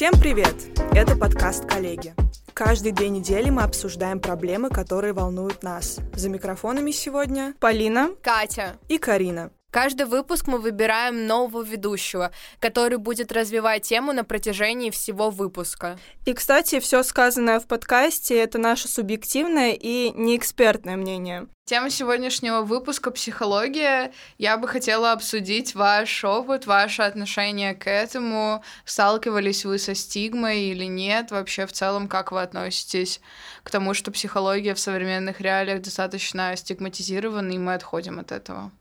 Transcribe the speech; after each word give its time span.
Всем 0.00 0.14
привет! 0.18 0.54
Это 0.94 1.14
подкаст 1.14 1.66
«Коллеги». 1.66 2.14
Каждые 2.54 2.94
две 2.94 3.10
недели 3.10 3.50
мы 3.50 3.64
обсуждаем 3.64 4.18
проблемы, 4.18 4.70
которые 4.70 5.12
волнуют 5.12 5.62
нас. 5.62 5.98
За 6.14 6.30
микрофонами 6.30 6.90
сегодня 6.90 7.54
Полина, 7.60 8.08
Катя. 8.22 8.78
и 8.88 8.96
Карина. 8.96 9.50
Каждый 9.70 10.06
выпуск 10.06 10.48
мы 10.48 10.58
выбираем 10.58 11.26
нового 11.26 11.62
ведущего, 11.62 12.32
который 12.58 12.98
будет 12.98 13.30
развивать 13.30 13.82
тему 13.82 14.12
на 14.12 14.24
протяжении 14.24 14.90
всего 14.90 15.30
выпуска. 15.30 15.96
И, 16.26 16.32
кстати, 16.32 16.80
все 16.80 17.04
сказанное 17.04 17.60
в 17.60 17.66
подкасте— 17.66 18.36
это 18.42 18.58
наше 18.58 18.88
субъективное 18.88 19.72
и 19.72 20.10
неэкспертное 20.10 20.96
мнение. 20.96 21.46
Тема 21.66 21.88
сегодняшнего 21.88 22.62
выпуска 22.62 23.12
«Психология». 23.12 24.12
Я 24.38 24.56
бы 24.56 24.66
хотела 24.66 25.12
обсудить 25.12 25.76
ваш 25.76 26.24
опыт, 26.24 26.66
ваше 26.66 27.02
отношение 27.02 27.76
к 27.76 27.88
этому. 27.88 28.64
Сталкивались 28.84 29.64
вы 29.64 29.78
со 29.78 29.94
стигмой 29.94 30.62
или 30.62 30.86
нет? 30.86 31.30
Вообще, 31.30 31.66
в 31.66 31.72
целом, 31.72 32.08
как 32.08 32.32
вы 32.32 32.42
относитесь 32.42 33.20
к 33.62 33.70
тому, 33.70 33.94
что 33.94 34.10
психология 34.10 34.74
в 34.74 34.80
современных 34.80 35.40
реалиях 35.40 35.80
достаточно 35.80 36.56
стигматизирована, 36.56 37.52
и 37.52 37.58
мы 37.58 37.74
отходим 37.74 38.18
от 38.18 38.32
этого? 38.32 38.72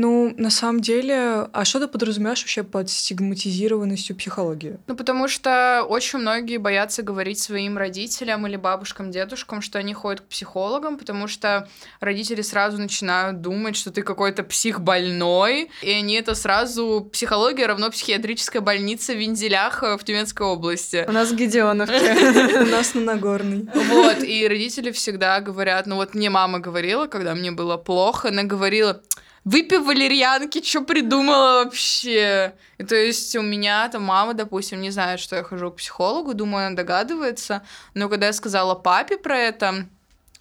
Ну, 0.00 0.32
на 0.36 0.50
самом 0.50 0.80
деле, 0.80 1.48
а 1.52 1.64
что 1.64 1.80
ты 1.80 1.88
подразумеваешь 1.88 2.42
вообще 2.42 2.62
под 2.62 2.88
стигматизированностью 2.88 4.14
психологии? 4.14 4.78
Ну, 4.86 4.94
потому 4.94 5.26
что 5.26 5.84
очень 5.88 6.20
многие 6.20 6.58
боятся 6.58 7.02
говорить 7.02 7.40
своим 7.40 7.76
родителям 7.76 8.46
или 8.46 8.54
бабушкам, 8.54 9.10
дедушкам, 9.10 9.60
что 9.60 9.80
они 9.80 9.94
ходят 9.94 10.20
к 10.20 10.26
психологам, 10.26 10.98
потому 10.98 11.26
что 11.26 11.68
родители 11.98 12.42
сразу 12.42 12.78
начинают 12.78 13.40
думать, 13.40 13.74
что 13.74 13.90
ты 13.90 14.02
какой-то 14.02 14.44
псих 14.44 14.80
больной, 14.80 15.68
и 15.82 15.90
они 15.90 16.14
это 16.14 16.36
сразу... 16.36 17.10
Психология 17.12 17.66
равно 17.66 17.90
психиатрическая 17.90 18.62
больница 18.62 19.14
в 19.14 19.16
Вензелях 19.16 19.82
э, 19.82 19.98
в 19.98 20.04
Тюменской 20.04 20.46
области. 20.46 21.06
У 21.08 21.12
нас 21.12 21.30
в 21.32 21.34
Гедеоновке. 21.34 22.60
У 22.62 22.66
нас 22.66 22.94
на 22.94 23.00
Нагорной. 23.00 23.68
Вот, 23.74 24.22
и 24.22 24.46
родители 24.46 24.92
всегда 24.92 25.40
говорят, 25.40 25.86
ну 25.86 25.96
вот 25.96 26.14
мне 26.14 26.30
мама 26.30 26.60
говорила, 26.60 27.08
когда 27.08 27.34
мне 27.34 27.50
было 27.50 27.76
плохо, 27.76 28.28
она 28.28 28.44
говорила, 28.44 29.02
выпей 29.44 29.78
валерьянки, 29.78 30.62
что 30.62 30.82
придумала 30.82 31.64
вообще? 31.64 32.54
И 32.78 32.84
то 32.84 32.94
есть 32.94 33.34
у 33.36 33.42
меня 33.42 33.88
там 33.88 34.04
мама, 34.04 34.34
допустим, 34.34 34.80
не 34.80 34.90
знает, 34.90 35.20
что 35.20 35.36
я 35.36 35.42
хожу 35.42 35.70
к 35.70 35.76
психологу, 35.76 36.34
думаю, 36.34 36.66
она 36.66 36.76
догадывается, 36.76 37.62
но 37.94 38.08
когда 38.08 38.26
я 38.26 38.32
сказала 38.32 38.74
папе 38.74 39.16
про 39.16 39.38
это, 39.38 39.86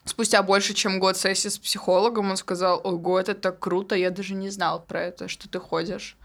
спустя 0.06 0.42
больше, 0.44 0.74
чем 0.74 1.00
год 1.00 1.18
сессии 1.18 1.50
с 1.50 1.58
психологом, 1.58 2.32
он 2.32 2.38
сказал, 2.38 2.82
ого, 2.84 3.20
это 3.20 3.34
так 3.34 3.60
круто, 3.60 3.96
я 3.96 4.10
даже 4.10 4.34
не 4.34 4.50
знал 4.50 4.82
про 4.82 5.04
это, 5.04 5.28
что 5.28 5.50
ты 5.50 5.60
ходишь. 5.60 6.18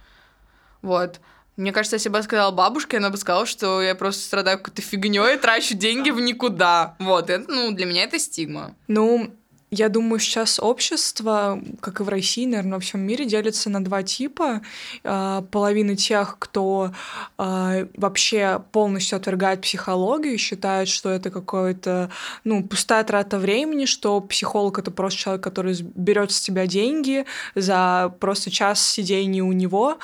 Вот. 0.80 1.20
Мне 1.56 1.70
кажется, 1.70 1.96
если 1.96 2.08
бы 2.08 2.16
я 2.16 2.22
сказала 2.22 2.50
бабушке, 2.50 2.96
она 2.96 3.10
бы 3.10 3.18
сказала, 3.18 3.44
что 3.44 3.82
я 3.82 3.94
просто 3.94 4.24
страдаю 4.24 4.58
какой-то 4.58 4.80
фигней 4.80 5.34
и 5.34 5.38
трачу 5.38 5.74
деньги 5.74 6.10
в 6.10 6.18
никуда. 6.18 6.96
Вот, 6.98 7.28
это, 7.28 7.50
ну, 7.50 7.72
для 7.72 7.84
меня 7.84 8.04
это 8.04 8.18
стигма. 8.18 8.74
Ну, 8.88 9.34
я 9.72 9.88
думаю, 9.88 10.20
сейчас 10.20 10.60
общество, 10.60 11.58
как 11.80 12.00
и 12.00 12.02
в 12.02 12.08
России, 12.10 12.44
наверное, 12.44 12.74
во 12.74 12.80
всем 12.80 13.00
мире, 13.00 13.24
делится 13.24 13.70
на 13.70 13.82
два 13.82 14.02
типа. 14.02 14.60
А, 15.02 15.40
Половина 15.50 15.96
тех, 15.96 16.36
кто 16.38 16.92
а, 17.38 17.86
вообще 17.96 18.62
полностью 18.70 19.16
отвергает 19.16 19.62
психологию, 19.62 20.36
считает, 20.36 20.88
что 20.88 21.08
это 21.08 21.30
какое-то, 21.30 22.10
ну, 22.44 22.62
пустая 22.62 23.02
трата 23.02 23.38
времени, 23.38 23.86
что 23.86 24.20
психолог— 24.20 24.78
это 24.78 24.90
просто 24.90 25.18
человек, 25.18 25.42
который 25.42 25.74
берет 25.94 26.32
с 26.32 26.40
тебя 26.42 26.66
деньги 26.66 27.24
за 27.54 28.14
просто 28.20 28.50
час 28.50 28.86
сидения 28.86 29.42
у 29.42 29.52
него. 29.52 29.96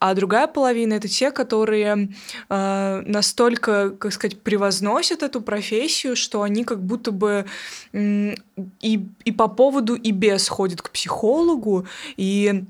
А 0.00 0.12
другая 0.12 0.48
половина— 0.48 0.92
это 0.94 1.08
те, 1.08 1.30
которые 1.30 2.10
а, 2.50 3.00
настолько, 3.06 3.88
как 3.88 4.12
сказать, 4.12 4.38
превозносят 4.42 5.22
эту 5.22 5.40
профессию, 5.40 6.14
что 6.14 6.42
они 6.42 6.64
как 6.64 6.82
будто 6.82 7.10
бы 7.10 7.46
и 7.94 9.08
и 9.24 9.32
по 9.32 9.48
поводу, 9.48 9.94
и 9.94 10.10
без 10.10 10.48
ходит 10.48 10.82
к 10.82 10.90
психологу, 10.90 11.86
и 12.16 12.64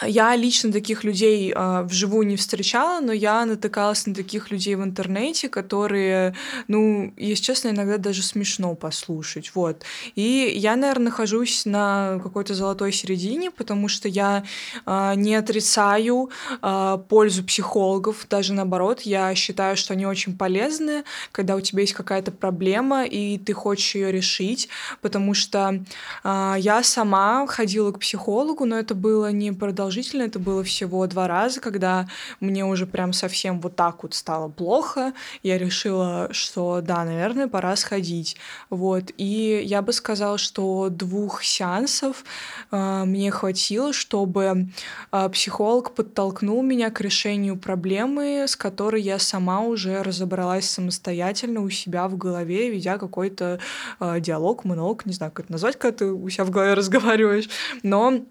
я 0.00 0.34
лично 0.36 0.72
таких 0.72 1.04
людей 1.04 1.52
э, 1.54 1.82
вживую 1.82 2.26
не 2.26 2.36
встречала, 2.36 3.00
но 3.00 3.12
я 3.12 3.44
натыкалась 3.44 4.06
на 4.06 4.14
таких 4.14 4.50
людей 4.50 4.74
в 4.74 4.82
интернете, 4.82 5.48
которые, 5.48 6.34
ну, 6.66 7.12
если 7.16 7.44
честно, 7.44 7.68
иногда 7.68 7.98
даже 7.98 8.22
смешно 8.22 8.74
послушать, 8.74 9.52
вот. 9.54 9.84
И 10.14 10.52
я, 10.56 10.76
наверное, 10.76 11.06
нахожусь 11.06 11.66
на 11.66 12.20
какой-то 12.22 12.54
золотой 12.54 12.92
середине, 12.92 13.50
потому 13.50 13.88
что 13.88 14.08
я 14.08 14.44
э, 14.86 15.12
не 15.16 15.34
отрицаю 15.34 16.30
э, 16.62 16.98
пользу 17.08 17.44
психологов, 17.44 18.26
даже 18.30 18.54
наоборот, 18.54 19.02
я 19.02 19.34
считаю, 19.34 19.76
что 19.76 19.92
они 19.92 20.06
очень 20.06 20.36
полезны, 20.36 21.04
когда 21.32 21.54
у 21.54 21.60
тебя 21.60 21.82
есть 21.82 21.92
какая-то 21.92 22.32
проблема, 22.32 23.04
и 23.04 23.38
ты 23.38 23.52
хочешь 23.52 23.94
ее 23.94 24.10
решить, 24.10 24.68
потому 25.00 25.34
что 25.34 25.82
э, 26.24 26.54
я 26.58 26.82
сама 26.82 27.46
ходила 27.46 27.92
к 27.92 27.98
психологу, 27.98 28.64
но 28.64 28.78
это 28.78 28.94
было 28.94 29.30
не 29.30 29.52
продолжительно 29.52 29.81
продолжительно. 29.82 30.22
Это 30.22 30.38
было 30.38 30.62
всего 30.62 31.04
два 31.08 31.26
раза, 31.26 31.60
когда 31.60 32.06
мне 32.38 32.64
уже 32.64 32.86
прям 32.86 33.12
совсем 33.12 33.60
вот 33.60 33.74
так 33.74 34.04
вот 34.04 34.14
стало 34.14 34.48
плохо. 34.48 35.12
Я 35.42 35.58
решила, 35.58 36.28
что 36.30 36.80
да, 36.80 37.04
наверное, 37.04 37.48
пора 37.48 37.74
сходить. 37.74 38.36
Вот. 38.70 39.10
И 39.16 39.60
я 39.64 39.82
бы 39.82 39.92
сказала, 39.92 40.38
что 40.38 40.88
двух 40.88 41.42
сеансов 41.42 42.24
э, 42.70 43.04
мне 43.04 43.32
хватило, 43.32 43.92
чтобы 43.92 44.68
э, 45.10 45.28
психолог 45.30 45.94
подтолкнул 45.96 46.62
меня 46.62 46.90
к 46.90 47.00
решению 47.00 47.56
проблемы, 47.56 48.44
с 48.46 48.54
которой 48.54 49.02
я 49.02 49.18
сама 49.18 49.62
уже 49.62 50.00
разобралась 50.04 50.70
самостоятельно 50.70 51.60
у 51.60 51.70
себя 51.70 52.06
в 52.06 52.16
голове, 52.16 52.70
ведя 52.70 52.98
какой-то 52.98 53.58
э, 53.98 54.20
диалог, 54.20 54.64
монолог, 54.64 55.06
не 55.06 55.12
знаю, 55.12 55.32
как 55.32 55.46
это 55.46 55.52
назвать, 55.52 55.76
когда 55.76 55.98
ты 55.98 56.04
у 56.12 56.28
себя 56.28 56.44
в 56.44 56.50
голове 56.50 56.74
разговариваешь. 56.82 57.48
Но 57.82 58.22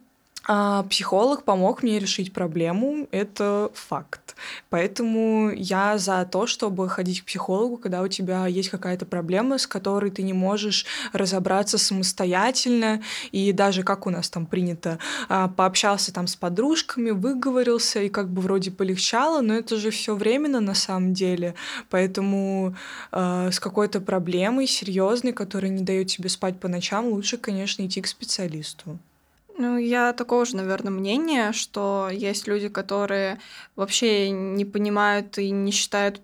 а 0.47 0.83
психолог 0.83 1.43
помог 1.43 1.83
мне 1.83 1.99
решить 1.99 2.33
проблему, 2.33 3.07
это 3.11 3.69
факт. 3.73 4.35
Поэтому 4.69 5.51
я 5.51 5.97
за 5.99 6.25
то, 6.25 6.47
чтобы 6.47 6.89
ходить 6.89 7.21
к 7.21 7.25
психологу, 7.25 7.77
когда 7.77 8.01
у 8.01 8.07
тебя 8.07 8.47
есть 8.47 8.69
какая-то 8.69 9.05
проблема, 9.05 9.59
с 9.59 9.67
которой 9.67 10.09
ты 10.09 10.23
не 10.23 10.33
можешь 10.33 10.85
разобраться 11.13 11.77
самостоятельно, 11.77 13.01
и 13.31 13.51
даже 13.51 13.83
как 13.83 14.07
у 14.07 14.09
нас 14.09 14.29
там 14.29 14.47
принято, 14.47 14.97
а, 15.29 15.47
пообщался 15.47 16.11
там 16.11 16.25
с 16.25 16.35
подружками, 16.35 17.11
выговорился, 17.11 18.01
и 18.01 18.09
как 18.09 18.29
бы 18.29 18.41
вроде 18.41 18.71
полегчало, 18.71 19.41
но 19.41 19.53
это 19.53 19.77
же 19.77 19.91
все 19.91 20.15
временно 20.15 20.59
на 20.59 20.73
самом 20.73 21.13
деле. 21.13 21.53
Поэтому 21.89 22.75
э, 23.11 23.49
с 23.51 23.59
какой-то 23.59 24.01
проблемой 24.01 24.67
серьезной, 24.67 25.33
которая 25.33 25.71
не 25.71 25.83
дает 25.83 26.07
тебе 26.07 26.29
спать 26.29 26.59
по 26.59 26.67
ночам, 26.67 27.07
лучше, 27.07 27.37
конечно, 27.37 27.85
идти 27.85 28.01
к 28.01 28.07
специалисту. 28.07 28.97
Ну, 29.57 29.77
я 29.77 30.13
такого 30.13 30.45
же, 30.45 30.55
наверное, 30.55 30.91
мнения, 30.91 31.51
что 31.51 32.09
есть 32.11 32.47
люди, 32.47 32.69
которые 32.69 33.39
вообще 33.75 34.29
не 34.31 34.65
понимают 34.65 35.37
и 35.37 35.51
не 35.51 35.71
считают 35.71 36.21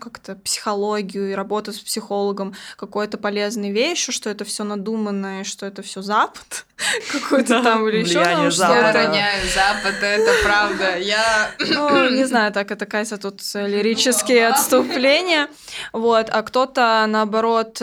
как-то 0.00 0.36
психологию 0.36 1.30
и 1.30 1.34
работу 1.34 1.72
с 1.72 1.80
психологом 1.80 2.54
какой-то 2.76 3.18
полезной 3.18 3.70
вещью, 3.70 4.12
что 4.12 4.30
это 4.30 4.44
все 4.44 4.64
надуманное, 4.64 5.44
что 5.44 5.66
это 5.66 5.82
все 5.82 6.02
Запад 6.02 6.66
какой-то 7.12 7.62
там 7.62 7.88
или 7.88 7.98
еще 7.98 8.20
Я 8.20 8.92
роняю 8.92 9.48
Запад, 9.48 9.94
это 10.00 10.30
правда. 10.44 10.98
Я... 10.98 11.50
Ну, 11.58 12.10
не 12.10 12.24
знаю, 12.26 12.52
так 12.52 12.70
это 12.70 12.86
Катя 12.86 13.18
тут 13.18 13.40
лирические 13.54 14.48
отступления. 14.48 15.48
Вот, 15.92 16.28
а 16.30 16.42
кто-то, 16.42 17.04
наоборот, 17.08 17.80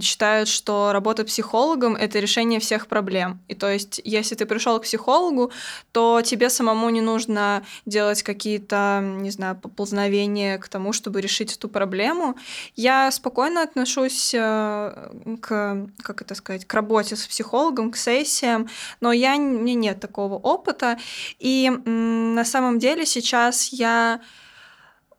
считает, 0.00 0.48
что 0.48 0.92
работа 0.92 1.24
психологом— 1.24 1.96
это 1.96 2.18
решение 2.18 2.60
всех 2.60 2.86
проблем. 2.86 3.40
И 3.48 3.54
то 3.54 3.70
есть, 3.70 4.00
если 4.04 4.34
ты 4.34 4.46
пришел 4.46 4.78
к 4.78 4.82
психологу, 4.82 5.50
то 5.92 6.22
тебе 6.22 6.50
самому 6.50 6.90
не 6.90 7.00
нужно 7.00 7.62
делать 7.86 8.22
какие-то, 8.22 9.00
не 9.02 9.30
знаю, 9.30 9.56
поползновения 9.56 10.58
к 10.58 10.68
тому, 10.68 10.92
чтобы 10.92 11.20
решить 11.20 11.56
эту 11.56 11.68
проблему. 11.68 12.36
Я 12.76 13.10
спокойно 13.10 13.62
отношусь 13.62 14.34
э, 14.34 15.10
к, 15.40 15.88
как 16.02 16.22
это 16.22 16.34
сказать, 16.34 16.64
к 16.64 16.74
работе 16.74 17.16
с 17.16 17.26
психологом, 17.26 17.90
к 17.90 17.96
сессиям, 17.96 18.68
но 19.00 19.12
я, 19.12 19.36
у 19.36 19.40
меня 19.40 19.74
нет 19.74 20.00
такого 20.00 20.34
опыта. 20.34 20.98
И 21.38 21.70
на 21.84 22.44
самом 22.44 22.78
деле 22.78 23.06
сейчас 23.06 23.68
я 23.72 24.20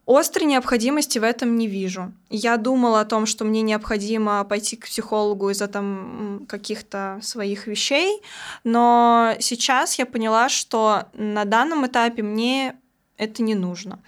Острой 0.06 0.46
необходимости 0.48 1.18
в 1.18 1.24
этом 1.24 1.56
не 1.56 1.68
вижу. 1.68 2.12
Я 2.30 2.58
думала 2.58 3.00
о 3.00 3.06
том, 3.06 3.26
что 3.26 3.46
мне 3.46 3.62
необходимо 3.62 4.44
пойти 4.44 4.76
к 4.76 4.86
психологу 4.86 5.50
из-за 5.50 5.68
там 5.68 6.46
каких-то 6.48 7.20
своих 7.22 7.68
вещей, 7.68 8.22
но 8.66 9.36
сейчас 9.40 9.98
я 10.00 10.06
поняла, 10.06 10.50
что 10.50 11.06
на 11.14 11.46
данном 11.46 11.88
этапе 11.88 12.22
мне 12.22 12.76
это 13.18 13.44
не 13.44 13.56
нужно. 13.56 14.00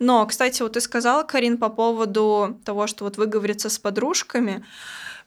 Но, 0.00 0.26
кстати, 0.26 0.62
вот 0.62 0.72
ты 0.72 0.80
сказала, 0.80 1.22
Карин, 1.22 1.58
по 1.58 1.68
поводу 1.68 2.58
того, 2.64 2.88
что 2.88 3.04
вот 3.04 3.16
выговориться 3.16 3.68
с 3.68 3.78
подружками, 3.78 4.64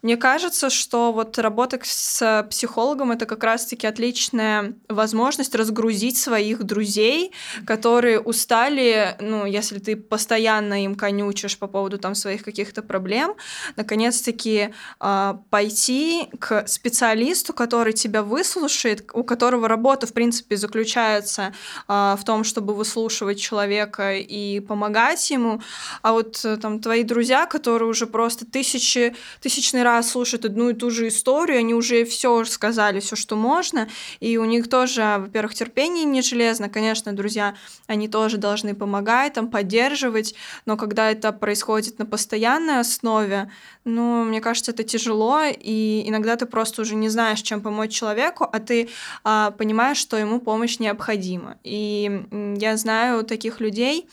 Мне 0.04 0.16
кажется, 0.16 0.70
что 0.70 1.12
вот 1.12 1.38
работа 1.40 1.80
с 1.84 2.48
психологом 2.50 3.12
это 3.12 3.26
как 3.26 3.44
раз-таки 3.44 3.88
отличная 3.88 4.76
возможность 4.88 5.56
разгрузить 5.56 6.18
своих 6.18 6.64
друзей, 6.64 7.32
которые 7.66 8.20
устали, 8.20 9.16
ну, 9.20 9.46
если 9.46 9.80
ты 9.80 9.96
постоянно 9.96 10.84
им 10.84 10.96
конючишь 10.96 11.58
по 11.58 11.68
поводу 11.68 11.98
там 11.98 12.14
своих 12.14 12.44
каких-то 12.44 12.84
проблем, 12.84 13.36
наконец-таки 13.76 14.74
э, 15.00 15.34
пойти 15.50 16.30
к 16.40 16.68
специалисту, 16.68 17.54
который 17.54 17.94
тебя 17.94 18.22
выслушает, 18.22 19.10
у 19.14 19.24
которого 19.24 19.68
работа, 19.68 20.06
в 20.06 20.14
принципе, 20.14 20.58
заключается 20.58 21.54
э, 21.88 22.16
в 22.20 22.24
том, 22.24 22.44
чтобы 22.44 22.76
выслушивать 22.76 23.40
человека 23.40 24.14
и 24.14 24.60
помогать 24.60 25.32
ему, 25.32 25.62
а 26.04 26.14
вот 26.14 26.46
э, 26.46 26.58
там 26.58 26.80
твои 26.80 27.04
друзья, 27.04 27.48
которые 27.48 27.90
уже 27.90 28.06
просто 28.06 28.46
тысячи, 28.46 29.16
тысячный 29.42 29.87
раз 29.88 30.12
слушают 30.12 30.46
одну 30.46 30.70
и 30.70 30.74
ту 30.74 30.92
же 30.92 31.08
историю, 31.08 31.60
они 31.60 31.74
уже 31.74 32.04
все 32.04 32.44
сказали, 32.46 33.00
все, 33.00 33.16
что 33.16 33.36
можно, 33.36 33.88
и 34.20 34.38
у 34.38 34.46
них 34.46 34.70
тоже, 34.70 35.16
во-первых, 35.20 35.56
терпение 35.56 36.04
не 36.04 36.22
железно, 36.22 36.70
конечно, 36.70 37.14
друзья, 37.14 37.56
они 37.88 38.08
тоже 38.08 38.38
должны 38.38 38.76
помогать, 38.76 39.34
там, 39.34 39.50
поддерживать, 39.50 40.36
но 40.66 40.78
когда 40.78 41.12
это 41.12 41.32
происходит 41.32 42.00
на 42.00 42.06
постоянной 42.06 42.80
основе, 42.80 43.50
ну, 43.86 44.24
мне 44.24 44.42
кажется, 44.42 44.72
это 44.72 44.84
тяжело, 44.84 45.42
и 45.44 46.04
иногда 46.06 46.36
ты 46.36 46.46
просто 46.46 46.82
уже 46.82 46.96
не 46.96 47.10
знаешь, 47.10 47.42
чем 47.42 47.62
помочь 47.62 47.92
человеку, 47.92 48.44
а 48.52 48.60
ты 48.60 48.90
а, 49.24 49.52
понимаешь, 49.52 49.98
что 49.98 50.18
ему 50.18 50.42
помощь 50.42 50.80
необходима. 50.80 51.58
И 51.64 52.26
я 52.58 52.76
знаю 52.78 53.24
таких 53.24 53.62
людей, 53.62 54.08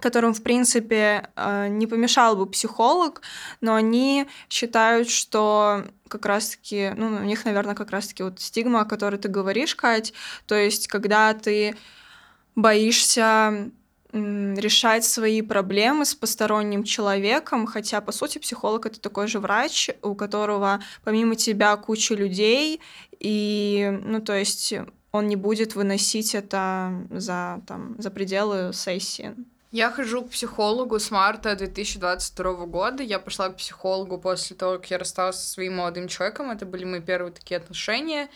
которым, 0.00 0.34
в 0.34 0.42
принципе, 0.42 1.28
э, 1.36 1.68
не 1.68 1.86
помешал 1.86 2.36
бы 2.36 2.46
психолог, 2.46 3.22
но 3.60 3.74
они 3.74 4.26
считают, 4.48 5.08
что 5.08 5.84
как 6.08 6.26
раз-таки, 6.26 6.92
ну, 6.96 7.06
у 7.06 7.24
них, 7.24 7.44
наверное, 7.44 7.74
как 7.74 7.90
раз-таки 7.90 8.22
вот 8.22 8.40
стигма, 8.40 8.80
о 8.80 8.84
которой 8.84 9.16
ты 9.16 9.28
говоришь, 9.28 9.74
Кать, 9.74 10.12
то 10.46 10.54
есть 10.54 10.88
когда 10.88 11.34
ты 11.34 11.76
боишься 12.56 13.70
решать 14.12 15.04
свои 15.04 15.40
проблемы 15.40 16.04
с 16.04 16.14
посторонним 16.14 16.82
человеком, 16.82 17.66
хотя, 17.66 18.00
по 18.00 18.12
сути, 18.12 18.38
психолог— 18.38 18.86
это 18.86 19.00
такой 19.00 19.28
же 19.28 19.38
врач, 19.38 19.90
у 20.02 20.14
которого 20.14 20.80
помимо 21.04 21.36
тебя 21.36 21.76
куча 21.76 22.14
людей, 22.14 22.80
и, 23.20 24.00
ну, 24.04 24.20
то 24.20 24.32
есть 24.34 24.74
он 25.12 25.28
не 25.28 25.36
будет 25.36 25.74
выносить 25.74 26.34
это 26.34 27.06
за, 27.10 27.62
там, 27.66 27.96
за 27.98 28.10
пределы 28.10 28.72
сессии. 28.72 29.34
Я 29.72 29.92
хожу 29.92 30.24
к 30.24 30.30
психологу 30.30 30.98
с 30.98 31.12
марта 31.12 31.54
2022 31.54 32.66
года. 32.66 33.04
Я 33.04 33.20
пошла 33.20 33.50
к 33.50 33.56
психологу 33.56 34.18
после 34.18 34.56
того, 34.56 34.78
как 34.78 34.90
я 34.90 34.98
рассталась 34.98 35.36
со 35.36 35.48
своим 35.48 35.76
молодым 35.76 36.08
человеком. 36.08 36.50
Это 36.50 36.66
были 36.66 36.82
мои 36.82 37.00
первые 37.00 37.32
такие 37.32 37.58
отношения 37.58 38.28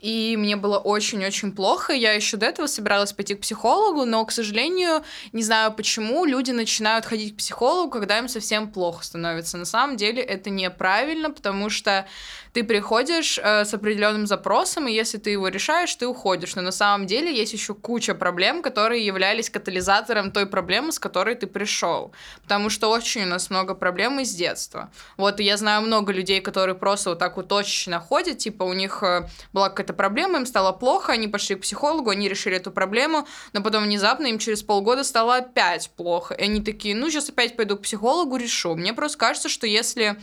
и 0.00 0.36
мне 0.38 0.56
было 0.56 0.78
очень-очень 0.78 1.52
плохо. 1.52 1.92
Я 1.92 2.12
еще 2.12 2.36
до 2.36 2.46
этого 2.46 2.66
собиралась 2.66 3.12
пойти 3.12 3.34
к 3.34 3.40
психологу, 3.40 4.04
но, 4.04 4.24
к 4.24 4.32
сожалению, 4.32 5.02
не 5.32 5.42
знаю 5.42 5.72
почему, 5.72 6.24
люди 6.24 6.50
начинают 6.50 7.04
ходить 7.04 7.34
к 7.34 7.38
психологу, 7.38 7.90
когда 7.90 8.18
им 8.18 8.28
совсем 8.28 8.70
плохо 8.70 9.04
становится. 9.04 9.58
На 9.58 9.64
самом 9.64 9.96
деле 9.96 10.22
это 10.22 10.50
неправильно, 10.50 11.30
потому 11.30 11.70
что 11.70 12.06
ты 12.52 12.64
приходишь 12.64 13.38
э, 13.38 13.64
с 13.64 13.74
определенным 13.74 14.26
запросом, 14.26 14.88
и 14.88 14.92
если 14.92 15.18
ты 15.18 15.30
его 15.30 15.48
решаешь, 15.48 15.94
ты 15.94 16.06
уходишь. 16.06 16.54
Но 16.54 16.62
на 16.62 16.72
самом 16.72 17.06
деле 17.06 17.34
есть 17.34 17.52
еще 17.52 17.74
куча 17.74 18.14
проблем, 18.14 18.62
которые 18.62 19.04
являлись 19.04 19.50
катализатором 19.50 20.30
той 20.30 20.46
проблемы, 20.46 20.92
с 20.92 20.98
которой 20.98 21.34
ты 21.34 21.46
пришел. 21.46 22.12
Потому 22.42 22.70
что 22.70 22.88
очень 22.88 23.22
у 23.22 23.26
нас 23.26 23.50
много 23.50 23.74
проблем 23.74 24.20
из 24.20 24.34
детства. 24.34 24.90
Вот, 25.16 25.40
и 25.40 25.44
я 25.44 25.56
знаю 25.56 25.82
много 25.82 26.12
людей, 26.12 26.40
которые 26.40 26.74
просто 26.74 27.10
вот 27.10 27.18
так 27.18 27.36
вот 27.36 27.48
точечно 27.48 28.00
ходят, 28.00 28.38
типа 28.38 28.64
у 28.64 28.72
них 28.72 29.02
э, 29.02 29.28
была 29.52 29.68
какая-то 29.68 29.92
проблема, 29.92 30.38
им 30.38 30.46
стало 30.46 30.72
плохо, 30.72 31.12
они 31.12 31.28
пошли 31.28 31.56
к 31.56 31.62
психологу, 31.62 32.10
они 32.10 32.28
решили 32.28 32.56
эту 32.56 32.70
проблему, 32.70 33.26
но 33.52 33.62
потом 33.62 33.84
внезапно 33.84 34.26
им 34.26 34.38
через 34.38 34.62
полгода 34.62 35.04
стало 35.04 35.36
опять 35.36 35.90
плохо. 35.96 36.34
И 36.34 36.42
они 36.42 36.60
такие, 36.60 36.94
ну, 36.94 37.10
сейчас 37.10 37.28
опять 37.28 37.56
пойду 37.56 37.76
к 37.76 37.82
психологу, 37.82 38.36
решу. 38.36 38.74
Мне 38.74 38.92
просто 38.92 39.18
кажется, 39.18 39.48
что 39.48 39.66
если 39.66 40.18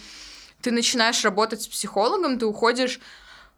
ты 0.66 0.72
начинаешь 0.72 1.24
работать 1.24 1.62
с 1.62 1.68
психологом, 1.68 2.40
ты 2.40 2.48
уходишь 2.48 3.00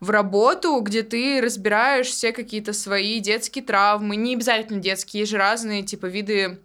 в 0.02 0.10
работу, 0.10 0.78
где 0.82 1.04
ты 1.04 1.40
разбираешь 1.42 2.08
все 2.08 2.34
какие-то 2.34 2.74
свои 2.74 3.22
детские 3.22 3.64
травмы, 3.64 4.18
не 4.18 4.36
обязательно 4.36 4.82
детские, 4.82 5.22
есть 5.22 5.32
же 5.32 5.38
разные 5.38 5.84
типа 5.84 6.08
виды 6.08 6.60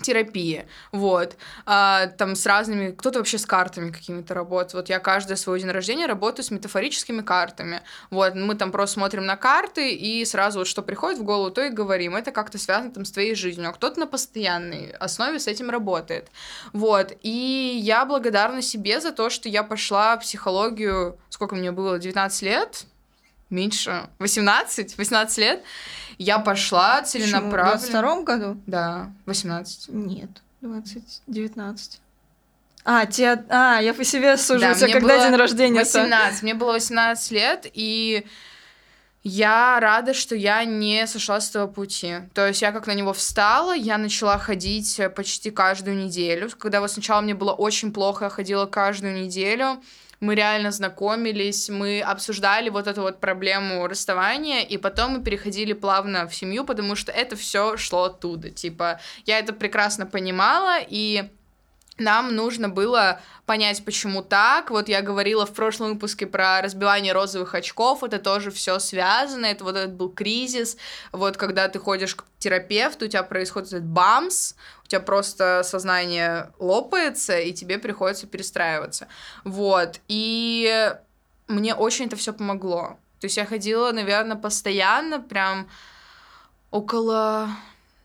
терапии, 0.00 0.66
вот, 0.92 1.36
а, 1.66 2.06
там 2.06 2.34
с 2.36 2.46
разными, 2.46 2.90
кто-то 2.92 3.18
вообще 3.18 3.38
с 3.38 3.46
картами 3.46 3.90
какими-то 3.90 4.34
работает, 4.34 4.74
вот 4.74 4.88
я 4.88 4.98
каждый 4.98 5.36
свой 5.36 5.60
день 5.60 5.70
рождения 5.70 6.06
работаю 6.06 6.44
с 6.44 6.50
метафорическими 6.50 7.22
картами, 7.22 7.82
вот, 8.10 8.34
мы 8.34 8.54
там 8.54 8.72
просто 8.72 8.94
смотрим 8.94 9.26
на 9.26 9.36
карты 9.36 9.94
и 9.94 10.24
сразу 10.24 10.60
вот 10.60 10.68
что 10.68 10.82
приходит 10.82 11.18
в 11.18 11.24
голову, 11.24 11.50
то 11.50 11.62
и 11.62 11.70
говорим, 11.70 12.16
это 12.16 12.32
как-то 12.32 12.58
связано 12.58 12.90
там 12.92 13.04
с 13.04 13.12
твоей 13.12 13.34
жизнью, 13.34 13.68
а 13.68 13.72
кто-то 13.72 14.00
на 14.00 14.06
постоянной 14.06 14.90
основе 14.92 15.38
с 15.38 15.46
этим 15.46 15.70
работает, 15.70 16.30
вот, 16.72 17.12
и 17.22 17.78
я 17.82 18.04
благодарна 18.04 18.62
себе 18.62 19.00
за 19.00 19.12
то, 19.12 19.30
что 19.30 19.48
я 19.48 19.62
пошла 19.62 20.16
в 20.16 20.20
психологию, 20.20 21.18
сколько 21.28 21.54
мне 21.54 21.72
было, 21.72 21.98
19 21.98 22.42
лет, 22.42 22.84
меньше, 23.50 24.08
18, 24.18 24.96
18 24.96 25.38
лет, 25.38 25.62
я 26.18 26.38
пошла 26.38 27.02
целенаправленно. 27.02 27.78
В 27.78 27.90
22 27.90 28.22
году? 28.22 28.60
Да, 28.66 29.10
18. 29.26 29.88
Нет, 29.88 30.30
20, 30.60 31.22
19. 31.26 32.00
А, 32.84 33.06
те, 33.06 33.44
а, 33.48 33.80
я 33.80 33.92
по 33.92 34.04
себе 34.04 34.36
сужу, 34.36 34.60
да, 34.60 34.72
у 34.72 34.74
тебя 34.74 34.92
когда 34.92 35.28
день 35.28 35.36
рождения? 35.36 35.80
18, 35.80 36.42
мне 36.42 36.54
было 36.54 36.72
18 36.72 37.30
лет, 37.32 37.66
и 37.72 38.26
я 39.22 39.78
рада, 39.80 40.14
что 40.14 40.34
я 40.34 40.64
не 40.64 41.06
сошла 41.06 41.40
с 41.40 41.50
этого 41.50 41.66
пути. 41.66 42.16
То 42.32 42.46
есть 42.46 42.62
я 42.62 42.72
как 42.72 42.86
на 42.86 42.92
него 42.92 43.12
встала, 43.12 43.76
я 43.76 43.98
начала 43.98 44.38
ходить 44.38 44.98
почти 45.14 45.50
каждую 45.50 45.96
неделю. 45.98 46.48
Когда 46.58 46.80
вот 46.80 46.90
сначала 46.90 47.20
мне 47.20 47.34
было 47.34 47.52
очень 47.52 47.92
плохо, 47.92 48.24
я 48.26 48.30
ходила 48.30 48.64
каждую 48.64 49.14
неделю 49.14 49.82
мы 50.20 50.34
реально 50.34 50.70
знакомились, 50.70 51.68
мы 51.70 52.02
обсуждали 52.02 52.68
вот 52.68 52.86
эту 52.86 53.02
вот 53.02 53.20
проблему 53.20 53.86
расставания, 53.86 54.62
и 54.62 54.76
потом 54.76 55.12
мы 55.12 55.22
переходили 55.22 55.72
плавно 55.72 56.28
в 56.28 56.34
семью, 56.34 56.64
потому 56.64 56.94
что 56.94 57.10
это 57.10 57.36
все 57.36 57.76
шло 57.76 58.04
оттуда. 58.04 58.50
Типа, 58.50 59.00
я 59.24 59.38
это 59.38 59.52
прекрасно 59.52 60.06
понимала, 60.06 60.78
и 60.86 61.30
нам 62.00 62.34
нужно 62.34 62.68
было 62.68 63.20
понять, 63.46 63.84
почему 63.84 64.22
так. 64.22 64.70
Вот 64.70 64.88
я 64.88 65.02
говорила 65.02 65.46
в 65.46 65.52
прошлом 65.52 65.94
выпуске 65.94 66.26
про 66.26 66.60
разбивание 66.62 67.12
розовых 67.12 67.54
очков, 67.54 68.02
это 68.02 68.18
тоже 68.18 68.50
все 68.50 68.78
связано, 68.78 69.46
это 69.46 69.64
вот 69.64 69.76
этот 69.76 69.94
был 69.94 70.08
кризис, 70.10 70.76
вот 71.12 71.36
когда 71.36 71.68
ты 71.68 71.78
ходишь 71.78 72.14
к 72.14 72.24
терапевту, 72.38 73.06
у 73.06 73.08
тебя 73.08 73.22
происходит 73.22 73.68
этот 73.68 73.84
бамс, 73.84 74.54
у 74.90 74.92
тебя 74.92 75.00
просто 75.00 75.62
сознание 75.62 76.50
лопается, 76.58 77.38
и 77.38 77.52
тебе 77.52 77.78
приходится 77.78 78.26
перестраиваться. 78.26 79.06
Вот, 79.44 80.00
и 80.08 80.92
мне 81.46 81.76
очень 81.76 82.06
это 82.06 82.16
все 82.16 82.32
помогло. 82.32 82.98
То 83.20 83.26
есть 83.26 83.36
я 83.36 83.46
ходила, 83.46 83.92
наверное, 83.92 84.36
постоянно, 84.36 85.20
прям 85.20 85.68
около 86.72 87.50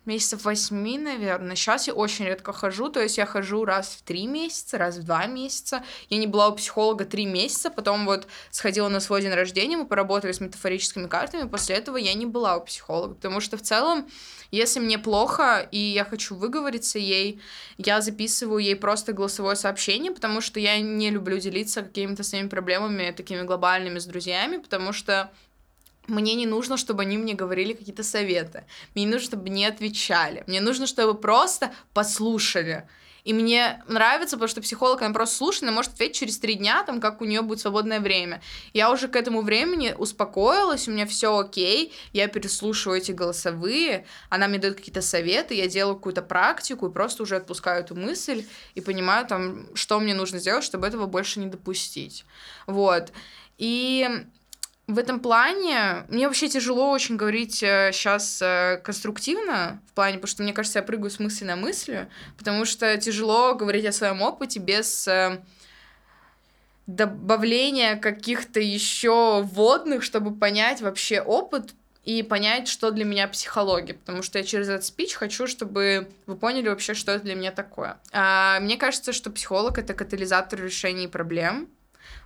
месяцев 0.05 0.45
восьми, 0.45 0.97
наверное. 0.97 1.55
Сейчас 1.55 1.87
я 1.87 1.93
очень 1.93 2.25
редко 2.25 2.53
хожу, 2.53 2.89
то 2.89 3.01
есть 3.01 3.17
я 3.17 3.25
хожу 3.25 3.65
раз 3.65 3.97
в 3.99 4.03
три 4.03 4.27
месяца, 4.27 4.77
раз 4.77 4.97
в 4.97 5.03
два 5.03 5.25
месяца. 5.25 5.83
Я 6.09 6.17
не 6.17 6.27
была 6.27 6.49
у 6.49 6.55
психолога 6.55 7.05
три 7.05 7.25
месяца, 7.25 7.69
потом 7.69 8.05
вот 8.05 8.27
сходила 8.51 8.89
на 8.89 8.99
свой 8.99 9.21
день 9.21 9.33
рождения, 9.33 9.77
мы 9.77 9.85
поработали 9.85 10.31
с 10.31 10.39
метафорическими 10.39 11.07
картами, 11.07 11.47
после 11.47 11.75
этого 11.75 11.97
я 11.97 12.13
не 12.13 12.25
была 12.25 12.57
у 12.57 12.61
психолога, 12.65 13.15
потому 13.15 13.39
что 13.39 13.57
в 13.57 13.61
целом, 13.61 14.07
если 14.51 14.79
мне 14.79 14.97
плохо, 14.97 15.67
и 15.71 15.79
я 15.79 16.05
хочу 16.05 16.35
выговориться 16.35 16.99
ей, 16.99 17.41
я 17.77 18.01
записываю 18.01 18.59
ей 18.59 18.75
просто 18.75 19.13
голосовое 19.13 19.55
сообщение, 19.55 20.11
потому 20.11 20.41
что 20.41 20.59
я 20.59 20.79
не 20.79 21.09
люблю 21.09 21.37
делиться 21.37 21.81
какими-то 21.81 22.23
своими 22.23 22.47
проблемами 22.47 23.11
такими 23.11 23.41
глобальными 23.41 23.99
с 23.99 24.05
друзьями, 24.05 24.57
потому 24.57 24.93
что 24.93 25.31
мне 26.07 26.35
не 26.35 26.45
нужно, 26.45 26.77
чтобы 26.77 27.03
они 27.03 27.17
мне 27.17 27.33
говорили 27.33 27.73
какие-то 27.73 28.03
советы. 28.03 28.65
Мне 28.93 29.05
не 29.05 29.11
нужно, 29.11 29.25
чтобы 29.25 29.49
не 29.49 29.65
отвечали. 29.65 30.43
Мне 30.47 30.61
нужно, 30.61 30.87
чтобы 30.87 31.13
просто 31.19 31.73
послушали. 31.93 32.87
И 33.25 33.33
мне 33.33 33.83
нравится, 33.87 34.37
потому 34.37 34.49
что 34.49 34.61
психолог, 34.61 35.01
она 35.01 35.11
просто 35.11 35.37
слушает, 35.37 35.63
она 35.63 35.71
может 35.71 35.93
ответить 35.93 36.15
через 36.15 36.37
три 36.37 36.53
дня, 36.53 36.83
там, 36.83 37.01
как 37.01 37.21
у 37.21 37.25
нее 37.25 37.41
будет 37.41 37.59
свободное 37.59 37.99
время. 37.99 38.39
Я 38.71 38.91
уже 38.91 39.07
к 39.07 39.15
этому 39.15 39.41
времени 39.41 39.95
успокоилась, 39.97 40.87
у 40.87 40.91
меня 40.91 41.07
все 41.07 41.35
окей, 41.35 41.91
я 42.13 42.27
переслушиваю 42.27 42.99
эти 42.99 43.11
голосовые, 43.11 44.05
она 44.29 44.47
мне 44.47 44.59
дает 44.59 44.75
какие-то 44.75 45.01
советы, 45.01 45.55
я 45.55 45.67
делаю 45.67 45.95
какую-то 45.95 46.21
практику 46.21 46.87
и 46.87 46.93
просто 46.93 47.23
уже 47.23 47.37
отпускаю 47.37 47.83
эту 47.83 47.95
мысль 47.95 48.45
и 48.75 48.81
понимаю, 48.81 49.25
там, 49.25 49.75
что 49.75 49.99
мне 49.99 50.13
нужно 50.13 50.37
сделать, 50.37 50.63
чтобы 50.63 50.85
этого 50.85 51.07
больше 51.07 51.39
не 51.39 51.47
допустить. 51.47 52.25
Вот. 52.67 53.11
И 53.57 54.07
в 54.87 54.99
этом 54.99 55.19
плане 55.19 56.05
мне 56.09 56.27
вообще 56.27 56.47
тяжело 56.47 56.91
очень 56.91 57.15
говорить 57.15 57.55
сейчас 57.55 58.41
э, 58.41 58.45
э, 58.45 58.77
конструктивно, 58.77 59.81
в 59.87 59.93
плане, 59.93 60.17
потому 60.17 60.27
что 60.27 60.43
мне 60.43 60.53
кажется, 60.53 60.79
я 60.79 60.83
прыгаю 60.83 61.09
с 61.09 61.19
мысли 61.19 61.43
на 61.43 61.55
мысль, 61.55 62.05
потому 62.37 62.65
что 62.65 62.95
тяжело 62.97 63.55
говорить 63.55 63.85
о 63.85 63.91
своем 63.91 64.21
опыте 64.21 64.59
без 64.59 65.07
э, 65.07 65.41
добавление 66.85 67.95
каких-то 67.95 68.59
еще 68.59 69.41
вводных, 69.43 70.03
чтобы 70.03 70.35
понять 70.35 70.81
вообще 70.81 71.19
опыт 71.19 71.73
и 72.03 72.21
понять, 72.21 72.67
что 72.67 72.91
для 72.91 73.05
меня 73.05 73.27
психология, 73.27 73.95
потому 73.95 74.21
что 74.21 74.37
я 74.37 74.43
через 74.43 74.69
этот 74.69 74.85
спич 74.85 75.15
хочу, 75.15 75.47
чтобы 75.47 76.07
вы 76.27 76.35
поняли 76.35 76.69
вообще, 76.69 76.93
что 76.93 77.11
это 77.11 77.23
для 77.23 77.33
меня 77.33 77.51
такое. 77.51 77.97
А, 78.11 78.59
мне 78.59 78.77
кажется, 78.77 79.11
что 79.11 79.31
психолог— 79.31 79.77
это 79.79 79.95
катализатор 79.95 80.61
решений 80.61 81.07
проблем, 81.07 81.67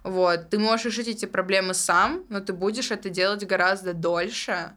вот, 0.04 0.50
ты 0.50 0.60
можешь 0.60 0.86
решить 0.86 1.08
эти 1.08 1.26
проблемы 1.26 1.74
сам, 1.74 2.26
но 2.30 2.40
ты 2.40 2.54
будешь 2.54 2.92
это 2.92 3.10
делать 3.10 3.46
гораздо 3.46 3.94
дольше, 3.94 4.74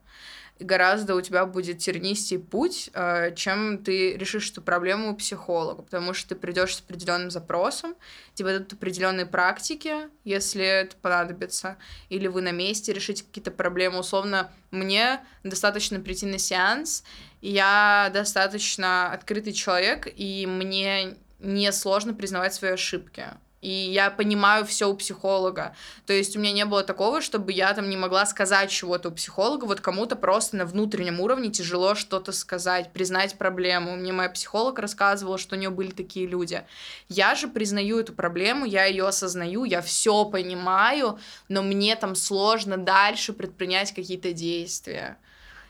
и 0.59 0.65
гораздо 0.65 1.17
у 1.17 1.21
тебя 1.21 1.45
будет 1.45 1.79
тернистый 1.79 2.39
путь, 2.39 2.91
э, 2.93 3.35
чем 3.35 3.83
ты 3.83 4.17
решишь 4.17 4.51
эту 4.51 4.63
проблему 4.63 5.11
у 5.11 5.17
психолога, 5.17 5.83
потому 5.83 6.15
что 6.15 6.31
ты 6.31 6.35
придешь 6.37 6.77
с 6.77 6.81
определенным 6.81 7.31
запросом, 7.31 7.97
тебе 8.35 8.53
дадут 8.53 8.75
определенные 8.75 9.27
практики, 9.27 10.09
если 10.25 10.65
это 10.65 10.95
понадобится, 10.97 11.79
или 12.11 12.29
вы 12.29 12.43
на 12.43 12.53
месте 12.53 12.93
решите 12.93 13.25
какие-то 13.25 13.51
проблемы. 13.51 13.99
Условно, 13.99 14.53
мне 14.71 15.21
достаточно 15.43 15.99
прийти 15.99 16.27
на 16.27 16.39
сеанс, 16.39 17.03
я 17.41 18.11
достаточно 18.15 19.13
открытый 19.13 19.53
человек, 19.53 20.07
и 20.15 20.47
мне 20.47 21.17
не 21.41 21.73
сложно 21.73 22.15
признавать 22.15 22.55
свои 22.55 22.71
ошибки 22.71 23.25
и 23.63 23.71
я 23.71 24.11
понимаю 24.11 24.67
все 24.67 24.89
у 24.91 24.95
психолога. 24.95 25.75
То 26.05 26.13
есть 26.13 26.37
у 26.37 26.41
меня 26.41 26.53
не 26.53 26.65
было 26.65 26.83
такого, 26.83 27.23
чтобы 27.23 27.53
я 27.53 27.73
там 27.73 27.89
не 27.89 27.97
могла 27.97 28.27
сказать 28.27 28.71
чего-то 28.71 29.09
у 29.09 29.13
психолога, 29.13 29.65
вот 29.65 29.81
кому-то 29.81 30.17
просто 30.17 30.57
на 30.57 30.67
внутреннем 30.67 31.21
уровне 31.21 31.51
тяжело 31.51 31.95
что-то 31.95 32.33
сказать, 32.33 32.93
признать 32.93 33.39
проблему. 33.39 33.97
Мне 33.97 34.13
моя 34.13 34.29
психолог 34.29 34.81
рассказывала, 34.81 35.39
что 35.39 35.55
у 35.55 35.59
нее 35.59 35.71
были 35.71 35.93
такие 35.93 36.27
люди. 36.27 36.65
Я 37.09 37.37
же 37.37 37.47
признаю 37.47 38.01
эту 38.01 38.13
проблему, 38.13 38.65
я 38.65 38.85
ее 38.85 39.07
осознаю, 39.07 39.65
я 39.65 39.81
все 39.81 40.25
понимаю, 40.25 41.21
но 41.49 41.63
мне 41.63 41.95
там 41.95 42.17
сложно 42.17 42.77
дальше 42.77 43.33
предпринять 43.33 43.95
какие-то 43.95 44.33
действия. 44.33 45.19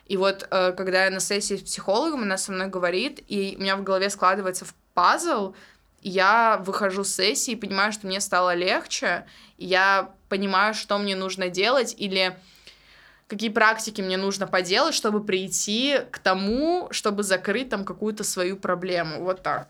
И 0.07 0.17
вот 0.17 0.49
э, 0.51 0.73
когда 0.73 1.05
я 1.05 1.11
на 1.11 1.21
сессии 1.21 1.57
с 1.57 1.63
психологом, 1.63 2.23
она 2.23 2.39
со 2.39 2.53
мной 2.53 2.69
говорит, 2.69 3.23
и 3.29 3.55
у 3.59 3.61
меня 3.61 3.77
в 3.77 3.83
голове 3.83 4.09
складывается 4.11 4.65
в 4.65 4.75
пазл, 4.95 5.55
я 6.03 6.63
выхожу 6.65 7.05
с 7.05 7.15
сессии 7.15 7.53
и 7.53 7.57
понимаю, 7.57 7.93
что 7.93 8.07
мне 8.07 8.21
стало 8.21 8.55
легче, 8.55 9.27
я 9.59 10.13
понимаю, 10.29 10.75
что 10.75 10.99
мне 10.99 11.17
нужно 11.17 11.49
делать 11.49 11.95
или 11.97 12.37
какие 13.29 13.51
практики 13.51 14.03
мне 14.03 14.17
нужно 14.17 14.47
поделать, 14.47 14.95
чтобы 14.95 15.25
прийти 15.25 16.01
к 16.11 16.19
тому, 16.19 16.89
чтобы 16.91 17.23
закрыть 17.23 17.71
там 17.71 17.85
какую-то 17.85 18.25
свою 18.25 18.57
проблему. 18.57 19.25
Вот 19.25 19.43
так. 19.43 19.69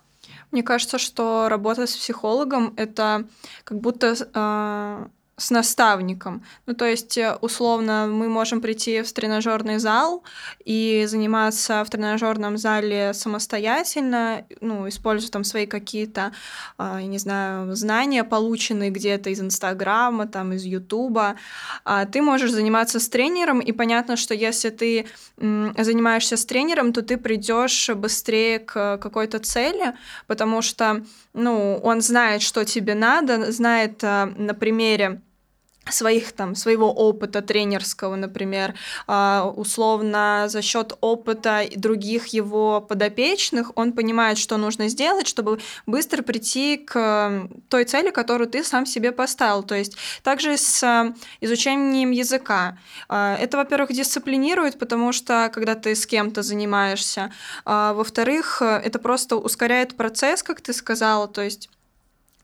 Мне 0.50 0.62
кажется, 0.62 0.98
что 0.98 1.48
работа 1.48 1.86
с 1.86 1.96
психологом 1.96 2.74
это 2.76 3.26
как 3.64 3.78
будто 3.78 4.14
э, 4.34 5.06
с 5.36 5.50
наставником. 5.50 6.44
Ну, 6.66 6.74
то 6.74 6.84
есть, 6.84 7.16
э, 7.16 7.36
условно, 7.40 8.06
мы 8.06 8.28
можем 8.28 8.60
прийти 8.60 9.02
в 9.02 9.12
тренажерный 9.12 9.78
зал 9.78 10.22
и 10.64 11.04
заниматься 11.08 11.84
в 11.84 11.90
тренажерном 11.90 12.58
зале 12.58 13.14
самостоятельно, 13.14 14.44
ну, 14.60 14.88
используя 14.88 15.30
там 15.30 15.44
свои 15.44 15.66
какие-то, 15.66 16.32
а, 16.76 17.00
я 17.00 17.06
не 17.06 17.18
знаю, 17.18 17.74
знания, 17.74 18.24
полученные 18.24 18.90
где-то 18.90 19.30
из 19.30 19.40
Инстаграма, 19.40 20.26
там, 20.26 20.52
из 20.52 20.64
Ютуба. 20.64 21.36
А 21.84 22.04
ты 22.04 22.20
можешь 22.20 22.52
заниматься 22.52 23.00
с 23.00 23.08
тренером, 23.08 23.60
и 23.60 23.72
понятно, 23.72 24.16
что 24.16 24.34
если 24.34 24.70
ты 24.70 25.06
занимаешься 25.38 26.36
с 26.36 26.44
тренером, 26.44 26.92
то 26.92 27.02
ты 27.02 27.16
придешь 27.16 27.90
быстрее 27.90 28.58
к 28.58 28.98
какой-то 28.98 29.38
цели, 29.38 29.94
потому 30.26 30.62
что, 30.62 31.04
ну, 31.32 31.80
он 31.82 32.00
знает, 32.02 32.42
что 32.42 32.64
тебе 32.64 32.94
надо, 32.94 33.50
знает 33.50 34.04
а, 34.04 34.26
на 34.26 34.54
примере 34.54 35.22
своих 35.90 36.32
там 36.32 36.54
своего 36.54 36.92
опыта 36.92 37.42
тренерского, 37.42 38.16
например, 38.16 38.74
а, 39.06 39.52
условно 39.56 40.46
за 40.48 40.62
счет 40.62 40.92
опыта 41.00 41.64
других 41.74 42.28
его 42.28 42.80
подопечных, 42.80 43.72
он 43.74 43.92
понимает, 43.92 44.38
что 44.38 44.56
нужно 44.56 44.88
сделать, 44.88 45.26
чтобы 45.26 45.58
быстро 45.86 46.22
прийти 46.22 46.76
к 46.76 47.48
той 47.68 47.84
цели, 47.84 48.10
которую 48.10 48.48
ты 48.48 48.62
сам 48.62 48.86
себе 48.86 49.12
поставил. 49.12 49.62
То 49.62 49.74
есть 49.74 49.96
также 50.22 50.56
с 50.56 51.14
изучением 51.40 52.10
языка. 52.10 52.78
А, 53.08 53.36
это, 53.36 53.56
во-первых, 53.56 53.92
дисциплинирует, 53.92 54.78
потому 54.78 55.12
что 55.12 55.50
когда 55.52 55.74
ты 55.74 55.94
с 55.94 56.06
кем-то 56.06 56.42
занимаешься, 56.42 57.32
а, 57.64 57.92
во-вторых, 57.94 58.62
это 58.62 58.98
просто 58.98 59.36
ускоряет 59.36 59.96
процесс, 59.96 60.42
как 60.42 60.60
ты 60.60 60.72
сказала, 60.72 61.26
то 61.26 61.42
есть 61.42 61.68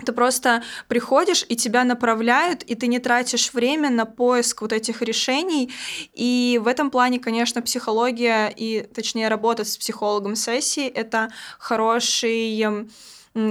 ты 0.04 0.12
просто 0.12 0.62
приходишь, 0.86 1.44
и 1.48 1.56
тебя 1.56 1.84
направляют, 1.84 2.62
и 2.62 2.74
ты 2.74 2.86
не 2.86 2.98
тратишь 2.98 3.52
время 3.52 3.90
на 3.90 4.04
поиск 4.06 4.62
вот 4.62 4.72
этих 4.72 5.02
решений. 5.02 5.72
И 6.14 6.60
в 6.62 6.66
этом 6.66 6.90
плане, 6.90 7.18
конечно, 7.18 7.62
психология 7.62 8.52
и, 8.54 8.82
точнее, 8.94 9.28
работать 9.28 9.68
с 9.68 9.76
психологом 9.76 10.36
сессии— 10.36 10.86
это 10.88 11.30
хороший 11.58 12.88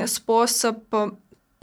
способ 0.06 0.80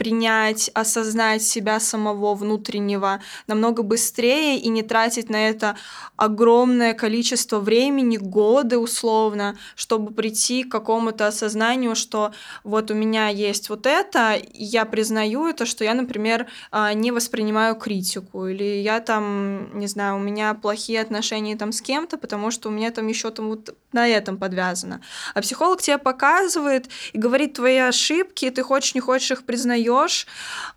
принять, 0.05 0.69
осознать 0.75 1.41
себя 1.41 1.79
самого 1.79 2.35
внутреннего 2.35 3.21
намного 3.47 3.81
быстрее 3.81 4.59
и 4.59 4.69
не 4.69 4.83
тратить 4.83 5.31
на 5.31 5.49
это 5.49 5.77
огромное 6.15 6.93
количество 6.93 7.59
времени, 7.59 8.17
годы 8.17 8.77
условно, 8.77 9.57
чтобы 9.75 10.13
прийти 10.13 10.63
к 10.63 10.71
какому-то 10.71 11.25
осознанию, 11.25 11.95
что 11.95 12.33
вот 12.63 12.91
у 12.91 12.93
меня 12.93 13.29
есть 13.29 13.69
вот 13.69 13.87
это, 13.87 14.39
я 14.53 14.85
признаю 14.85 15.47
это, 15.47 15.65
что 15.65 15.83
я, 15.83 15.95
например, 15.95 16.45
а, 16.69 16.93
не 16.93 17.11
воспринимаю 17.11 17.75
критику, 17.75 18.45
или 18.45 18.83
я 18.83 18.99
там, 18.99 19.75
не 19.79 19.87
знаю, 19.87 20.17
у 20.17 20.19
меня 20.19 20.53
плохие 20.53 21.01
отношения 21.01 21.55
там 21.55 21.71
с 21.71 21.81
кем-то, 21.81 22.19
потому 22.19 22.51
что 22.51 22.69
у 22.69 22.71
меня 22.71 22.91
там 22.91 23.07
еще 23.07 23.31
там 23.31 23.47
вот 23.47 23.75
на 23.91 24.07
этом 24.07 24.37
подвязано. 24.37 25.01
А 25.33 25.41
психолог 25.41 25.81
тебе 25.81 25.97
показывает 25.97 26.89
и 27.13 27.17
говорит 27.17 27.53
твои 27.53 27.77
ошибки, 27.77 28.51
ты 28.51 28.61
хочешь, 28.61 28.93
не 28.93 29.01
хочешь 29.01 29.31
их 29.31 29.45
признаешь. 29.45 29.94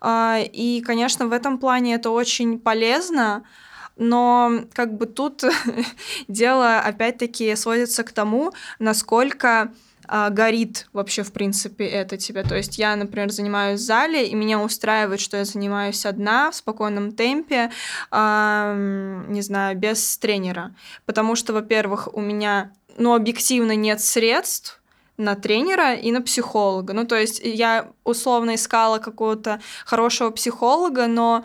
А, 0.01 0.39
и, 0.39 0.81
конечно, 0.81 1.27
в 1.27 1.33
этом 1.33 1.57
плане 1.57 1.95
это 1.95 2.09
очень 2.09 2.59
полезно, 2.59 3.43
но 3.97 4.61
как 4.73 4.97
бы 4.97 5.05
тут 5.05 5.43
дело 6.27 6.79
опять-таки 6.79 7.55
сводится 7.55 8.03
к 8.03 8.11
тому, 8.11 8.53
насколько 8.79 9.71
а, 10.11 10.31
горит 10.31 10.87
вообще, 10.91 11.21
в 11.21 11.31
принципе, 11.31 11.85
это 11.85 12.17
тебе. 12.17 12.41
То 12.43 12.55
есть 12.55 12.79
я, 12.79 12.95
например, 12.95 13.31
занимаюсь 13.31 13.79
в 13.79 13.83
зале, 13.83 14.27
и 14.27 14.33
меня 14.33 14.59
устраивает, 14.59 15.19
что 15.19 15.37
я 15.37 15.45
занимаюсь 15.45 16.03
одна 16.05 16.49
в 16.49 16.55
спокойном 16.55 17.11
темпе, 17.11 17.69
э, 18.11 19.23
не 19.27 19.41
знаю, 19.41 19.77
без 19.77 20.17
тренера. 20.17 20.73
Потому 21.05 21.35
что, 21.35 21.53
во-первых, 21.53 22.09
у 22.13 22.21
меня 22.21 22.71
ну, 22.97 23.13
объективно 23.13 23.75
нет 23.75 24.01
средств 24.01 24.78
на 25.19 25.35
тренера 25.35 25.95
и 25.95 26.11
на 26.11 26.21
психолога. 26.21 26.93
Ну, 26.93 27.05
то 27.05 27.15
есть 27.15 27.41
я 27.43 27.91
условно 28.05 28.55
искала 28.55 28.99
какого-то 28.99 29.59
хорошего 29.85 30.31
психолога, 30.31 31.07
но 31.07 31.43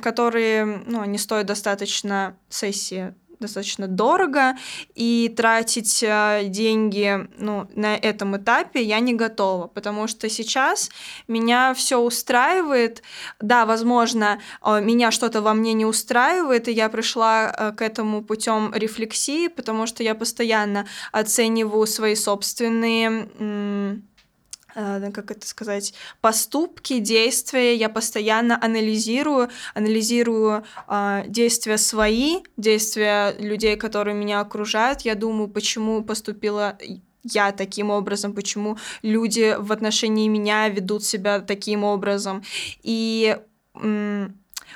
который, 0.00 0.64
ну, 0.64 1.04
не 1.04 1.18
стоит 1.18 1.46
достаточно 1.46 2.36
сессии 2.48 3.14
достаточно 3.44 3.86
дорого, 3.86 4.56
и 4.94 5.32
тратить 5.36 6.02
э, 6.02 6.44
деньги 6.44 7.28
ну, 7.38 7.68
на 7.74 7.96
этом 7.96 8.36
этапе 8.36 8.82
я 8.82 9.00
не 9.00 9.14
готова, 9.14 9.66
потому 9.68 10.06
что 10.06 10.28
сейчас 10.28 10.90
меня 11.28 11.74
все 11.74 11.98
устраивает. 11.98 13.02
Да, 13.40 13.66
возможно, 13.66 14.40
э, 14.64 14.80
меня 14.80 15.10
что-то 15.10 15.42
во 15.42 15.54
мне 15.54 15.72
не 15.74 15.86
устраивает, 15.86 16.68
и 16.68 16.72
я 16.72 16.88
пришла 16.88 17.52
э, 17.52 17.72
к 17.72 17.82
этому 17.82 18.22
путем 18.22 18.72
рефлексии, 18.74 19.48
потому 19.48 19.86
что 19.86 20.02
я 20.02 20.14
постоянно 20.14 20.86
оцениваю 21.12 21.86
свои 21.86 22.14
собственные 22.14 24.02
как 24.74 25.30
это 25.30 25.46
сказать, 25.46 25.94
поступки, 26.20 26.98
действия, 26.98 27.74
я 27.74 27.88
постоянно 27.88 28.58
анализирую, 28.62 29.48
анализирую 29.74 30.64
э, 30.88 31.22
действия 31.26 31.78
свои, 31.78 32.42
действия 32.56 33.34
людей, 33.38 33.76
которые 33.76 34.14
меня 34.14 34.40
окружают, 34.40 35.02
я 35.02 35.14
думаю, 35.14 35.48
почему 35.48 36.02
поступила 36.02 36.76
я 37.24 37.52
таким 37.52 37.90
образом, 37.90 38.34
почему 38.34 38.76
люди 39.02 39.56
в 39.58 39.72
отношении 39.72 40.28
меня 40.28 40.68
ведут 40.68 41.04
себя 41.04 41.40
таким 41.40 41.82
образом. 41.82 42.42
И 42.82 43.38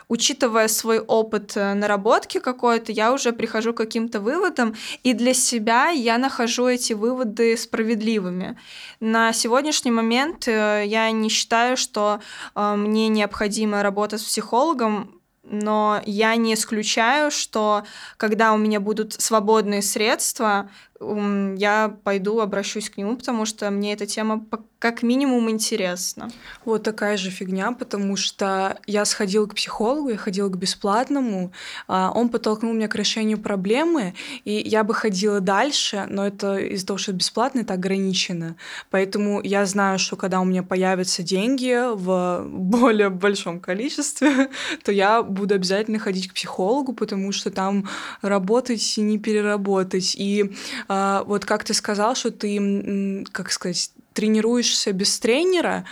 учитывая 0.09 0.69
свой 0.69 1.01
опыт 1.01 1.57
э, 1.57 1.75
наработки 1.75 2.39
какой-то, 2.39 2.93
я 2.93 3.13
уже 3.13 3.33
прихожу 3.33 3.73
к 3.73 3.79
каким-то 3.79 4.21
выводам, 4.21 4.75
и 5.03 5.13
для 5.13 5.35
себя 5.35 5.89
я 5.89 6.19
нахожу 6.19 6.67
эти 6.67 6.93
выводы 6.93 7.57
справедливыми. 7.57 8.57
На 9.01 9.33
сегодняшний 9.33 9.91
момент 9.91 10.49
э, 10.49 10.85
я 10.87 11.11
не 11.11 11.29
считаю, 11.29 11.77
что 11.77 12.21
э, 12.55 12.75
мне 12.77 13.09
необходимо 13.09 13.83
работать 13.83 14.21
с 14.21 14.25
психологом, 14.25 15.19
но 15.51 16.03
я 16.05 16.37
не 16.37 16.55
исключаю, 16.55 17.31
что 17.31 17.85
когда 18.17 18.53
у 18.53 18.59
меня 18.59 18.81
будут 18.81 19.15
свободные 19.15 19.83
средства, 19.83 20.69
я 21.01 21.97
пойду 22.03 22.41
обращусь 22.41 22.91
к 22.91 22.97
нему, 22.97 23.17
потому 23.17 23.47
что 23.47 23.71
мне 23.71 23.93
эта 23.93 24.05
тема 24.07 24.45
как 24.79 25.03
минимум 25.03 25.51
интересно. 25.51 26.31
Вот 26.65 26.85
такая 26.85 27.17
же 27.17 27.31
фигня, 27.31 27.73
потому 27.73 28.17
что 28.17 28.79
я 28.87 29.05
сходила 29.05 29.47
к 29.47 29.57
психологу, 29.57 30.11
я 30.11 30.17
ходила 30.17 30.49
к 30.49 30.57
бесплатному, 30.57 31.53
а, 31.89 32.13
он 32.15 32.29
подтолкнул 32.29 32.73
меня 32.73 32.87
к 32.87 32.95
решению 32.95 33.39
проблемы, 33.39 34.15
и 34.45 34.53
я 34.53 34.85
бы 34.85 34.95
ходила 34.95 35.41
дальше, 35.41 36.07
но 36.09 36.27
это 36.27 36.59
из-за 36.59 36.87
того, 36.87 36.99
что 36.99 37.13
бесплатно, 37.13 37.61
это 37.61 37.75
ограничено. 37.75 38.55
Поэтому 38.91 39.43
я 39.43 39.67
знаю, 39.67 39.99
что 39.99 40.15
когда 40.15 40.41
у 40.41 40.45
меня 40.45 40.63
появятся 40.63 41.25
деньги 41.25 41.77
в 41.97 42.47
более 42.49 43.09
большом 43.11 43.59
количестве, 43.59 44.49
то 44.85 44.93
я 44.93 45.25
буду 45.25 45.57
обязательно 45.57 45.99
ходить 45.99 46.29
к 46.29 46.35
психологу, 46.35 46.93
потому 46.93 47.33
что 47.33 47.51
там 47.51 47.89
работать 48.23 48.97
и 48.97 49.01
не 49.01 49.19
переработать. 49.19 50.15
И 50.17 50.53
а, 50.87 51.25
вот 51.25 51.45
как 51.45 51.65
ты 51.65 51.75
сказал, 51.75 52.15
что 52.15 52.31
ты, 52.31 53.25
как 53.33 53.51
сказать, 53.51 53.91
тренируешься 54.19 54.93
без 54.93 55.17
тренера, 55.21 55.85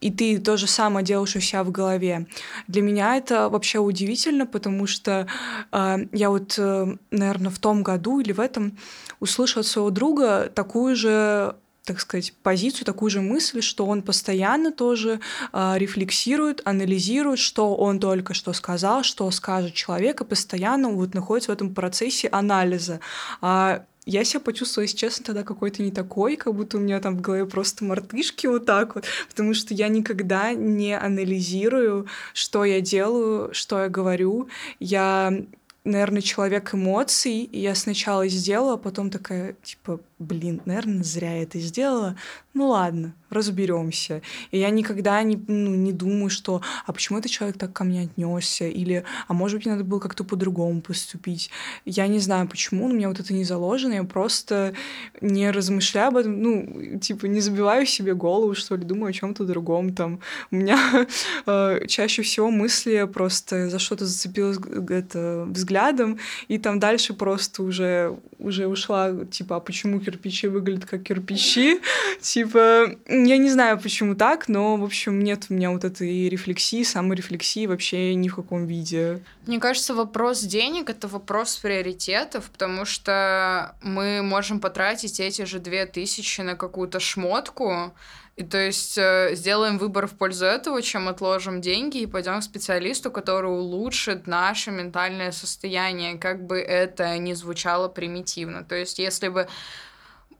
и 0.00 0.10
ты 0.10 0.38
то 0.38 0.56
же 0.56 0.66
самое 0.66 1.06
делаешь 1.06 1.36
у 1.36 1.40
себя 1.40 1.62
в 1.62 1.70
голове. 1.70 2.26
Для 2.66 2.82
меня 2.82 3.16
это 3.16 3.48
вообще 3.48 3.78
удивительно, 3.78 4.46
потому 4.46 4.88
что 4.88 5.28
э, 5.70 5.96
я 6.10 6.30
вот, 6.30 6.56
э, 6.58 6.96
наверное, 7.12 7.52
в 7.52 7.60
том 7.60 7.84
году 7.84 8.18
или 8.18 8.32
в 8.32 8.40
этом 8.40 8.76
услышала 9.20 9.60
от 9.60 9.68
своего 9.68 9.90
друга 9.90 10.50
такую 10.52 10.96
же 10.96 11.54
так 11.84 12.00
сказать, 12.00 12.34
позицию, 12.42 12.84
такую 12.84 13.10
же 13.10 13.20
мысль, 13.22 13.62
что 13.62 13.86
он 13.86 14.02
постоянно 14.02 14.72
тоже 14.72 15.20
э, 15.52 15.74
рефлексирует, 15.78 16.60
анализирует, 16.64 17.38
что 17.38 17.76
он 17.76 18.00
только 18.00 18.34
что 18.34 18.52
сказал, 18.52 19.04
что 19.04 19.30
скажет 19.30 19.72
человек, 19.72 20.20
и 20.20 20.24
постоянно 20.24 20.90
вот 20.90 21.14
находится 21.14 21.52
в 21.52 21.54
этом 21.54 21.72
процессе 21.72 22.28
анализа. 22.28 22.98
А 23.40 23.84
я 24.08 24.24
себя 24.24 24.40
почувствовала, 24.40 24.84
если 24.84 24.96
честно, 24.96 25.24
тогда 25.26 25.42
какой-то 25.44 25.82
не 25.82 25.90
такой, 25.90 26.36
как 26.36 26.54
будто 26.54 26.78
у 26.78 26.80
меня 26.80 26.98
там 26.98 27.16
в 27.16 27.20
голове 27.20 27.44
просто 27.44 27.84
мартышки 27.84 28.46
вот 28.46 28.64
так 28.64 28.94
вот, 28.94 29.04
потому 29.28 29.52
что 29.52 29.74
я 29.74 29.88
никогда 29.88 30.54
не 30.54 30.96
анализирую, 30.96 32.06
что 32.32 32.64
я 32.64 32.80
делаю, 32.80 33.52
что 33.52 33.82
я 33.82 33.88
говорю. 33.90 34.48
Я 34.80 35.44
наверное, 35.84 36.22
человек 36.22 36.74
эмоций, 36.74 37.42
и 37.44 37.60
я 37.60 37.74
сначала 37.74 38.28
сделала, 38.28 38.74
а 38.74 38.76
потом 38.76 39.10
такая, 39.10 39.54
типа, 39.62 40.00
блин, 40.18 40.60
наверное, 40.64 41.02
зря 41.02 41.36
я 41.36 41.42
это 41.42 41.58
сделала. 41.58 42.16
Ну 42.54 42.68
ладно, 42.68 43.14
разберемся. 43.30 44.22
И 44.50 44.58
я 44.58 44.70
никогда 44.70 45.22
не, 45.22 45.36
ну, 45.46 45.74
не 45.74 45.92
думаю, 45.92 46.30
что 46.30 46.60
а 46.86 46.92
почему 46.92 47.18
этот 47.18 47.30
человек 47.30 47.56
так 47.58 47.72
ко 47.72 47.84
мне 47.84 48.02
отнесся, 48.02 48.66
или 48.66 49.04
а 49.28 49.32
может 49.32 49.58
быть, 49.58 49.66
надо 49.66 49.84
было 49.84 50.00
как-то 50.00 50.24
по-другому 50.24 50.80
поступить. 50.80 51.50
Я 51.84 52.06
не 52.08 52.18
знаю, 52.18 52.48
почему, 52.48 52.88
но 52.88 52.94
у 52.94 52.96
меня 52.96 53.08
вот 53.08 53.20
это 53.20 53.32
не 53.32 53.44
заложено, 53.44 53.94
я 53.94 54.04
просто 54.04 54.74
не 55.20 55.50
размышляю 55.50 56.08
об 56.08 56.16
этом, 56.16 56.42
ну, 56.42 56.98
типа, 56.98 57.26
не 57.26 57.40
забиваю 57.40 57.86
себе 57.86 58.14
голову, 58.14 58.54
что 58.54 58.76
ли, 58.76 58.84
думаю 58.84 59.10
о 59.10 59.12
чем-то 59.12 59.44
другом. 59.44 59.94
Там 59.94 60.20
у 60.50 60.56
меня 60.56 61.06
э, 61.46 61.86
чаще 61.86 62.22
всего 62.22 62.50
мысли 62.50 63.08
просто 63.12 63.68
за 63.68 63.78
что-то 63.78 64.06
зацепилась 64.06 64.58
это, 64.88 65.46
взглядом, 65.48 66.18
и 66.48 66.58
там 66.58 66.80
дальше 66.80 67.14
просто 67.14 67.62
уже, 67.62 68.18
уже 68.38 68.66
ушла, 68.66 69.12
типа, 69.30 69.56
а 69.56 69.60
почему 69.60 70.00
кирпичи 70.08 70.48
выглядят 70.48 70.86
как 70.86 71.02
кирпичи? 71.02 71.80
Типа, 72.20 72.96
я 73.08 73.36
не 73.36 73.50
знаю, 73.50 73.78
почему 73.78 74.14
так, 74.14 74.48
но, 74.48 74.76
в 74.76 74.84
общем, 74.84 75.22
нет 75.22 75.46
у 75.50 75.54
меня 75.54 75.70
вот 75.70 75.84
этой 75.84 76.28
рефлексии, 76.28 76.82
саморефлексии 76.82 77.66
вообще 77.66 78.14
ни 78.14 78.28
в 78.28 78.36
каком 78.36 78.66
виде. 78.66 79.22
Мне 79.46 79.60
кажется, 79.60 79.94
вопрос 79.94 80.40
денег— 80.40 80.90
это 80.90 81.08
вопрос 81.08 81.56
приоритетов, 81.56 82.50
потому 82.50 82.84
что 82.84 83.76
мы 83.82 84.22
можем 84.22 84.60
потратить 84.60 85.20
эти 85.20 85.42
же 85.42 85.58
две 85.58 85.86
тысячи 85.86 86.40
на 86.40 86.54
какую-то 86.54 87.00
шмотку, 87.00 87.92
и 88.38 88.44
то 88.44 88.56
есть 88.56 88.96
э, 88.96 89.30
сделаем 89.34 89.78
выбор 89.78 90.06
в 90.06 90.12
пользу 90.12 90.44
этого, 90.44 90.80
чем 90.80 91.08
отложим 91.08 91.60
деньги 91.60 91.98
и 91.98 92.06
пойдем 92.06 92.38
к 92.38 92.44
специалисту, 92.44 93.10
который 93.10 93.50
улучшит 93.50 94.28
наше 94.28 94.70
ментальное 94.70 95.32
состояние, 95.32 96.18
как 96.18 96.46
бы 96.46 96.60
это 96.60 97.18
ни 97.18 97.32
звучало 97.32 97.88
примитивно. 97.88 98.62
То 98.62 98.76
есть 98.76 99.00
если 99.00 99.26
бы 99.26 99.48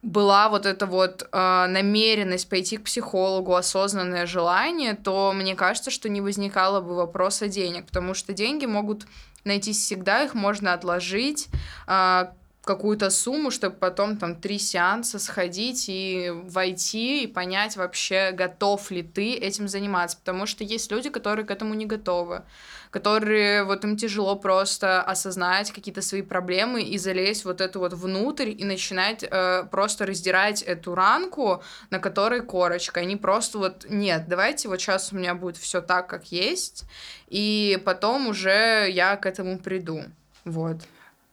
была 0.02 0.48
вот 0.48 0.66
эта 0.66 0.86
вот 0.86 1.28
э, 1.30 1.66
намеренность 1.66 2.48
пойти 2.48 2.76
к 2.76 2.84
психологу, 2.84 3.54
осознанное 3.54 4.26
желание, 4.26 4.94
то 4.94 5.32
мне 5.32 5.54
кажется, 5.54 5.90
что 5.90 6.08
не 6.08 6.20
возникало 6.20 6.80
бы 6.80 6.94
вопроса 6.94 7.48
денег, 7.48 7.86
потому 7.86 8.14
что 8.14 8.32
деньги 8.32 8.66
могут 8.66 9.06
найтись 9.44 9.78
всегда, 9.78 10.22
их 10.22 10.34
можно 10.34 10.72
отложить, 10.72 11.48
э, 11.86 12.26
какую-то 12.68 13.08
сумму, 13.08 13.50
чтобы 13.50 13.76
потом 13.76 14.18
там 14.18 14.36
три 14.36 14.58
сеанса 14.58 15.18
сходить 15.18 15.86
и 15.88 16.30
войти 16.30 17.24
и 17.24 17.26
понять 17.26 17.78
вообще, 17.78 18.30
готов 18.32 18.90
ли 18.90 19.02
ты 19.02 19.32
этим 19.32 19.68
заниматься, 19.68 20.18
потому 20.18 20.44
что 20.44 20.64
есть 20.64 20.92
люди, 20.92 21.08
которые 21.08 21.46
к 21.46 21.50
этому 21.50 21.72
не 21.72 21.86
готовы 21.86 22.42
которые 22.90 23.64
вот 23.64 23.84
им 23.84 23.98
тяжело 23.98 24.34
просто 24.34 25.02
осознать 25.02 25.72
какие-то 25.72 26.00
свои 26.00 26.22
проблемы 26.22 26.82
и 26.82 26.96
залезть 26.96 27.44
вот 27.44 27.60
эту 27.60 27.80
вот 27.80 27.92
внутрь 27.92 28.48
и 28.48 28.64
начинать 28.64 29.22
э, 29.22 29.64
просто 29.70 30.06
раздирать 30.06 30.62
эту 30.62 30.94
ранку, 30.94 31.62
на 31.90 31.98
которой 31.98 32.40
корочка. 32.40 33.00
Они 33.00 33.16
просто 33.16 33.58
вот, 33.58 33.84
нет, 33.90 34.24
давайте 34.26 34.68
вот 34.68 34.80
сейчас 34.80 35.12
у 35.12 35.16
меня 35.16 35.34
будет 35.34 35.58
все 35.58 35.82
так, 35.82 36.06
как 36.06 36.32
есть, 36.32 36.84
и 37.28 37.78
потом 37.84 38.28
уже 38.28 38.88
я 38.90 39.16
к 39.16 39.26
этому 39.26 39.58
приду. 39.58 40.04
Вот. 40.46 40.78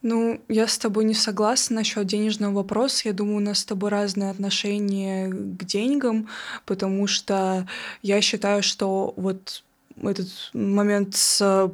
Ну, 0.07 0.39
я 0.49 0.67
с 0.67 0.77
тобой 0.77 1.03
не 1.03 1.15
согласна 1.15 1.77
насчет 1.77 2.05
денежного 2.05 2.53
вопроса. 2.53 3.07
Я 3.07 3.13
думаю, 3.13 3.37
у 3.37 3.39
нас 3.39 3.57
с 3.57 3.65
тобой 3.65 3.89
разные 3.89 4.29
отношения 4.29 5.29
к 5.29 5.65
деньгам, 5.65 6.29
потому 6.67 7.07
что 7.07 7.67
я 8.03 8.21
считаю, 8.21 8.61
что 8.61 9.15
вот 9.17 9.63
этот 9.99 10.29
момент 10.53 11.15
с 11.15 11.71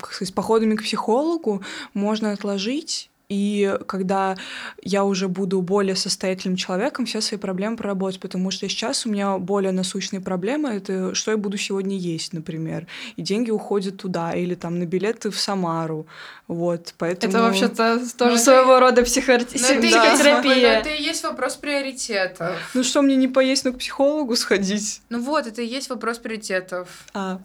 как 0.00 0.12
сказать, 0.12 0.32
походами 0.32 0.76
к 0.76 0.84
психологу 0.84 1.60
можно 1.92 2.30
отложить 2.30 3.10
и 3.28 3.76
когда 3.86 4.36
я 4.82 5.04
уже 5.04 5.28
буду 5.28 5.60
более 5.60 5.96
состоятельным 5.96 6.56
человеком, 6.56 7.06
все 7.06 7.20
свои 7.20 7.38
проблемы 7.38 7.76
проработать, 7.76 8.20
потому 8.20 8.50
что 8.50 8.68
сейчас 8.68 9.04
у 9.06 9.10
меня 9.10 9.38
более 9.38 9.72
насущные 9.72 10.20
проблемы, 10.20 10.70
это 10.70 11.14
что 11.14 11.32
я 11.32 11.36
буду 11.36 11.56
сегодня 11.56 11.96
есть, 11.96 12.32
например, 12.32 12.86
и 13.16 13.22
деньги 13.22 13.50
уходят 13.50 13.96
туда, 13.96 14.32
или 14.32 14.54
там 14.54 14.78
на 14.78 14.86
билеты 14.86 15.30
в 15.30 15.38
Самару, 15.38 16.06
вот, 16.46 16.94
поэтому... 16.98 17.32
Это 17.32 17.42
вообще-то 17.42 18.00
тоже 18.16 18.32
но 18.32 18.36
своего 18.36 18.72
это... 18.74 18.80
рода 18.80 19.02
психо... 19.02 19.38
психотерапия. 19.38 20.44
Но 20.44 20.80
это 20.80 20.90
и 20.90 21.02
есть 21.02 21.24
вопрос 21.24 21.56
приоритетов. 21.56 22.56
Ну 22.74 22.84
что, 22.84 23.02
мне 23.02 23.16
не 23.16 23.26
поесть, 23.26 23.64
но 23.64 23.72
к 23.72 23.78
психологу 23.78 24.36
сходить? 24.36 25.02
Ну 25.08 25.20
вот, 25.20 25.48
это 25.48 25.62
и 25.62 25.66
есть 25.66 25.90
вопрос 25.90 26.18
приоритетов. 26.18 26.88
А. 27.12 27.40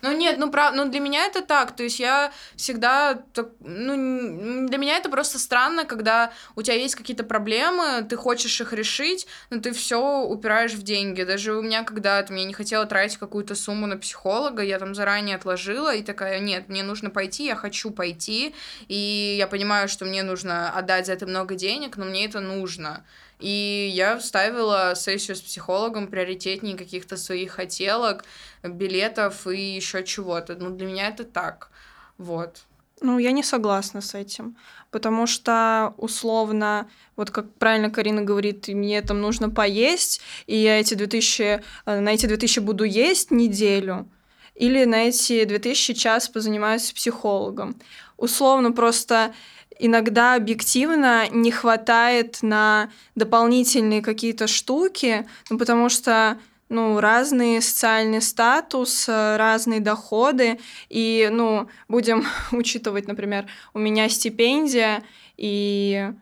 Ну 0.00 0.16
нет, 0.16 0.36
ну, 0.38 0.50
прав... 0.50 0.74
ну 0.74 0.88
для 0.88 1.00
меня 1.00 1.26
это 1.26 1.42
так, 1.42 1.76
то 1.76 1.82
есть 1.82 2.00
я 2.00 2.32
всегда, 2.56 3.22
ну, 3.60 4.66
для 4.68 4.78
меня 4.78 4.96
это 4.96 5.10
просто 5.10 5.25
просто 5.26 5.40
странно, 5.40 5.84
когда 5.84 6.30
у 6.54 6.62
тебя 6.62 6.76
есть 6.76 6.94
какие-то 6.94 7.24
проблемы, 7.24 8.06
ты 8.08 8.14
хочешь 8.16 8.60
их 8.60 8.72
решить, 8.72 9.26
но 9.50 9.60
ты 9.60 9.72
все 9.72 10.22
упираешь 10.22 10.74
в 10.74 10.84
деньги. 10.84 11.24
Даже 11.24 11.52
у 11.56 11.62
меня 11.62 11.82
когда-то 11.82 12.32
я 12.32 12.44
не 12.44 12.54
хотела 12.54 12.86
тратить 12.86 13.18
какую-то 13.18 13.56
сумму 13.56 13.88
на 13.88 13.96
психолога, 13.96 14.62
я 14.62 14.78
там 14.78 14.94
заранее 14.94 15.34
отложила 15.34 15.92
и 15.92 16.04
такая, 16.04 16.38
нет, 16.38 16.68
мне 16.68 16.84
нужно 16.84 17.10
пойти, 17.10 17.46
я 17.46 17.56
хочу 17.56 17.90
пойти, 17.90 18.54
и 18.86 19.34
я 19.36 19.48
понимаю, 19.48 19.88
что 19.88 20.04
мне 20.04 20.22
нужно 20.22 20.70
отдать 20.70 21.06
за 21.06 21.14
это 21.14 21.26
много 21.26 21.56
денег, 21.56 21.96
но 21.96 22.04
мне 22.04 22.26
это 22.26 22.38
нужно. 22.38 23.04
И 23.40 23.90
я 23.92 24.20
ставила 24.20 24.94
сессию 24.94 25.36
с 25.36 25.40
психологом 25.40 26.06
приоритетнее 26.06 26.76
каких-то 26.76 27.16
своих 27.16 27.50
хотелок, 27.50 28.24
билетов 28.62 29.48
и 29.48 29.74
еще 29.74 30.04
чего-то. 30.04 30.54
Ну, 30.54 30.70
для 30.70 30.86
меня 30.86 31.08
это 31.08 31.24
так. 31.24 31.70
Вот. 32.16 32.60
Ну, 33.02 33.18
я 33.18 33.32
не 33.32 33.42
согласна 33.42 34.00
с 34.00 34.14
этим, 34.14 34.56
потому 34.90 35.26
что 35.26 35.92
условно, 35.98 36.88
вот 37.14 37.30
как 37.30 37.52
правильно 37.54 37.90
Карина 37.90 38.22
говорит, 38.22 38.68
мне 38.68 39.02
там 39.02 39.20
нужно 39.20 39.50
поесть, 39.50 40.22
и 40.46 40.56
я 40.56 40.80
эти 40.80 40.94
2000, 40.94 41.62
э, 41.84 42.00
на 42.00 42.08
эти 42.14 42.24
2000 42.26 42.60
буду 42.60 42.84
есть 42.84 43.30
неделю, 43.30 44.08
или 44.54 44.84
на 44.84 45.08
эти 45.08 45.44
2000 45.44 45.92
час 45.92 46.28
позанимаюсь 46.28 46.92
психологом. 46.92 47.76
Условно 48.16 48.72
просто 48.72 49.34
иногда 49.78 50.34
объективно 50.34 51.28
не 51.28 51.50
хватает 51.50 52.38
на 52.40 52.90
дополнительные 53.14 54.00
какие-то 54.00 54.46
штуки, 54.46 55.26
ну, 55.50 55.58
потому 55.58 55.90
что 55.90 56.38
ну, 56.68 57.00
разный 57.00 57.62
социальный 57.62 58.20
статус, 58.20 59.08
разные 59.08 59.80
доходы, 59.80 60.58
и, 60.88 61.28
ну, 61.32 61.68
будем 61.88 62.24
учитывать, 62.52 63.06
например, 63.06 63.46
у 63.74 63.78
меня 63.78 64.08
стипендия, 64.08 65.02
и, 65.36 66.12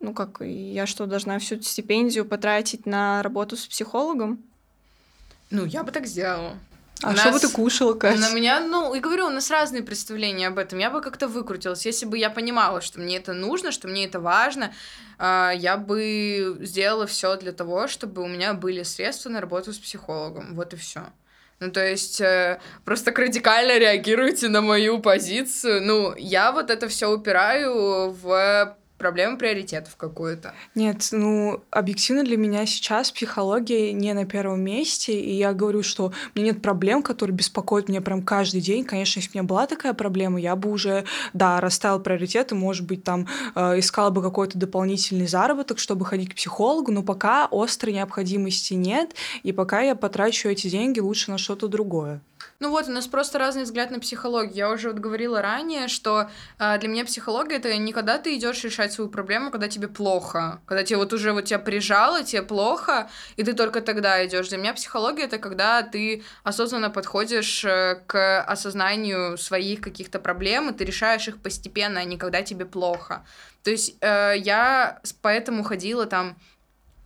ну, 0.00 0.12
как, 0.12 0.40
я 0.40 0.86
что, 0.86 1.06
должна 1.06 1.38
всю 1.38 1.60
стипендию 1.62 2.24
потратить 2.24 2.86
на 2.86 3.22
работу 3.22 3.56
с 3.56 3.66
психологом? 3.66 4.42
Ну, 5.50 5.64
я 5.64 5.82
бы 5.82 5.92
так 5.92 6.06
сделала. 6.06 6.58
А 7.02 7.10
У 7.10 7.14
что 7.16 7.26
бы 7.26 7.32
нас- 7.32 7.42
ты 7.42 7.48
кушала, 7.50 7.92
Катя? 7.94 8.18
На 8.18 8.30
меня, 8.32 8.60
ну, 8.60 8.94
и 8.94 9.00
говорю, 9.00 9.26
у 9.26 9.30
нас 9.30 9.50
разные 9.50 9.82
представления 9.82 10.48
об 10.48 10.58
этом. 10.58 10.78
Я 10.78 10.90
бы 10.90 11.00
как-то 11.02 11.28
выкрутилась. 11.28 11.84
Если 11.84 12.06
бы 12.06 12.16
я 12.16 12.30
понимала, 12.30 12.80
что 12.80 13.00
мне 13.00 13.18
это 13.18 13.34
нужно, 13.34 13.70
что 13.70 13.86
мне 13.86 14.06
это 14.06 14.18
важно, 14.18 14.72
а, 15.18 15.52
я 15.54 15.76
бы 15.76 16.56
сделала 16.62 17.06
все 17.06 17.36
для 17.36 17.52
того, 17.52 17.86
чтобы 17.86 18.22
у 18.22 18.26
меня 18.28 18.54
были 18.54 18.82
средства 18.82 19.28
на 19.28 19.40
работу 19.40 19.72
с 19.72 19.78
психологом. 19.78 20.54
Вот 20.54 20.72
и 20.72 20.76
все. 20.76 21.02
Ну, 21.60 21.70
то 21.70 21.80
есть, 21.86 22.20
э, 22.20 22.60
просто 22.84 23.06
так 23.06 23.18
радикально 23.18 23.78
реагируете 23.78 24.48
на 24.48 24.60
мою 24.60 24.98
позицию. 24.98 25.82
Ну, 25.82 26.14
я 26.16 26.52
вот 26.52 26.70
это 26.70 26.86
все 26.88 27.10
упираю 27.10 28.10
в 28.10 28.76
проблему 28.98 29.36
приоритетов 29.36 29.96
какую-то. 29.96 30.54
Нет, 30.74 31.08
ну, 31.12 31.62
объективно 31.70 32.24
для 32.24 32.36
меня 32.36 32.66
сейчас 32.66 33.10
психология 33.10 33.92
не 33.92 34.12
на 34.14 34.24
первом 34.24 34.62
месте, 34.62 35.18
и 35.18 35.34
я 35.34 35.52
говорю, 35.52 35.82
что 35.82 36.06
у 36.06 36.38
меня 36.38 36.52
нет 36.52 36.62
проблем, 36.62 37.02
которые 37.02 37.36
беспокоят 37.36 37.88
меня 37.88 38.00
прям 38.00 38.22
каждый 38.22 38.60
день. 38.60 38.84
Конечно, 38.84 39.18
если 39.20 39.30
бы 39.30 39.32
у 39.34 39.38
меня 39.38 39.48
была 39.48 39.66
такая 39.66 39.92
проблема, 39.92 40.40
я 40.40 40.56
бы 40.56 40.70
уже, 40.70 41.04
да, 41.32 41.60
расставила 41.60 41.98
приоритеты, 41.98 42.54
может 42.54 42.86
быть, 42.86 43.04
там, 43.04 43.26
э, 43.54 43.78
искала 43.78 44.10
бы 44.10 44.22
какой-то 44.22 44.58
дополнительный 44.58 45.26
заработок, 45.26 45.78
чтобы 45.78 46.04
ходить 46.04 46.30
к 46.30 46.34
психологу, 46.34 46.92
но 46.92 47.02
пока 47.02 47.48
острой 47.50 47.92
необходимости 47.92 48.74
нет, 48.74 49.14
и 49.42 49.52
пока 49.52 49.82
я 49.82 49.94
потрачу 49.94 50.48
эти 50.48 50.68
деньги 50.68 51.00
лучше 51.00 51.30
на 51.30 51.38
что-то 51.38 51.68
другое. 51.68 52.20
Ну 52.58 52.70
вот, 52.70 52.88
у 52.88 52.92
нас 52.92 53.06
просто 53.06 53.38
разный 53.38 53.64
взгляд 53.64 53.90
на 53.90 54.00
психологию. 54.00 54.54
Я 54.54 54.70
уже 54.70 54.90
вот 54.90 54.98
говорила 54.98 55.42
ранее, 55.42 55.88
что 55.88 56.30
э, 56.58 56.78
для 56.78 56.88
меня 56.88 57.04
психология 57.04 57.56
это 57.56 57.76
не 57.76 57.92
когда 57.92 58.18
ты 58.18 58.34
идешь 58.36 58.64
решать 58.64 58.92
свою 58.92 59.10
проблему, 59.10 59.50
когда 59.50 59.68
тебе 59.68 59.88
плохо, 59.88 60.60
когда 60.64 60.82
тебе 60.82 60.96
вот 60.96 61.12
уже 61.12 61.32
вот 61.32 61.44
тебя 61.44 61.58
прижало, 61.58 62.22
тебе 62.22 62.42
плохо, 62.42 63.10
и 63.36 63.44
ты 63.44 63.52
только 63.52 63.82
тогда 63.82 64.24
идешь. 64.24 64.48
Для 64.48 64.58
меня 64.58 64.72
психология 64.72 65.24
это 65.24 65.38
когда 65.38 65.82
ты 65.82 66.24
осознанно 66.44 66.88
подходишь 66.88 67.62
э, 67.64 68.00
к 68.06 68.42
осознанию 68.42 69.36
своих 69.36 69.82
каких-то 69.82 70.18
проблем, 70.18 70.70
и 70.70 70.72
ты 70.72 70.84
решаешь 70.84 71.28
их 71.28 71.42
постепенно, 71.42 72.00
а 72.00 72.04
не 72.04 72.16
когда 72.16 72.42
тебе 72.42 72.64
плохо. 72.64 73.24
То 73.64 73.70
есть 73.70 73.96
э, 74.00 74.34
я 74.38 75.00
поэтому 75.20 75.62
ходила 75.62 76.06
там 76.06 76.36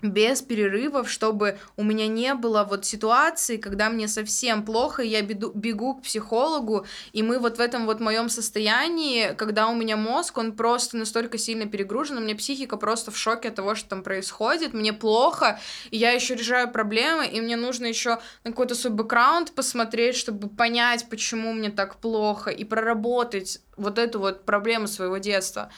без 0.03 0.43
перерывов, 0.43 1.11
чтобы 1.11 1.59
у 1.77 1.83
меня 1.83 2.07
не 2.09 2.35
было 2.35 2.65
вот 2.65 2.85
ситуации, 2.85 3.57
когда 3.57 3.91
мне 3.91 4.09
совсем 4.09 4.65
плохо, 4.65 5.03
и 5.03 5.09
я 5.09 5.23
беду- 5.23 5.53
бегу 5.55 5.95
к 5.95 6.03
психологу, 6.03 6.87
и 7.13 7.23
мы 7.23 7.39
вот 7.39 7.59
в 7.59 7.61
этом 7.61 7.87
вот 7.87 8.01
моем 8.01 8.29
состоянии, 8.29 9.35
когда 9.35 9.69
у 9.69 9.75
меня 9.75 9.97
мозг, 9.97 10.39
он 10.39 10.53
просто 10.53 10.97
настолько 10.97 11.39
сильно 11.39 11.67
перегружен, 11.67 12.19
у 12.19 12.21
меня 12.21 12.37
психика 12.37 12.77
просто 12.77 13.11
в 13.11 13.17
шоке 13.17 13.49
от 13.49 13.55
того, 13.55 13.75
что 13.75 13.91
там 13.91 14.03
происходит, 14.03 14.73
мне 14.73 14.93
плохо, 14.93 15.59
и 15.91 15.97
я 15.97 16.13
еще 16.13 16.35
решаю 16.35 16.71
проблемы, 16.71 17.27
и 17.27 17.41
мне 17.41 17.57
нужно 17.57 17.87
еще 17.87 18.21
на 18.45 18.51
какой-то 18.51 18.75
свой 18.75 18.93
бэкграунд 18.93 19.53
посмотреть, 19.53 20.17
чтобы 20.17 20.49
понять, 20.49 21.07
почему 21.11 21.53
мне 21.53 21.71
так 21.71 21.97
плохо, 21.97 22.51
и 22.51 22.65
проработать 22.65 23.61
вот 23.77 23.99
эту 23.99 24.21
вот 24.21 24.45
проблему 24.45 24.87
своего 24.87 25.19
детства. 25.19 25.71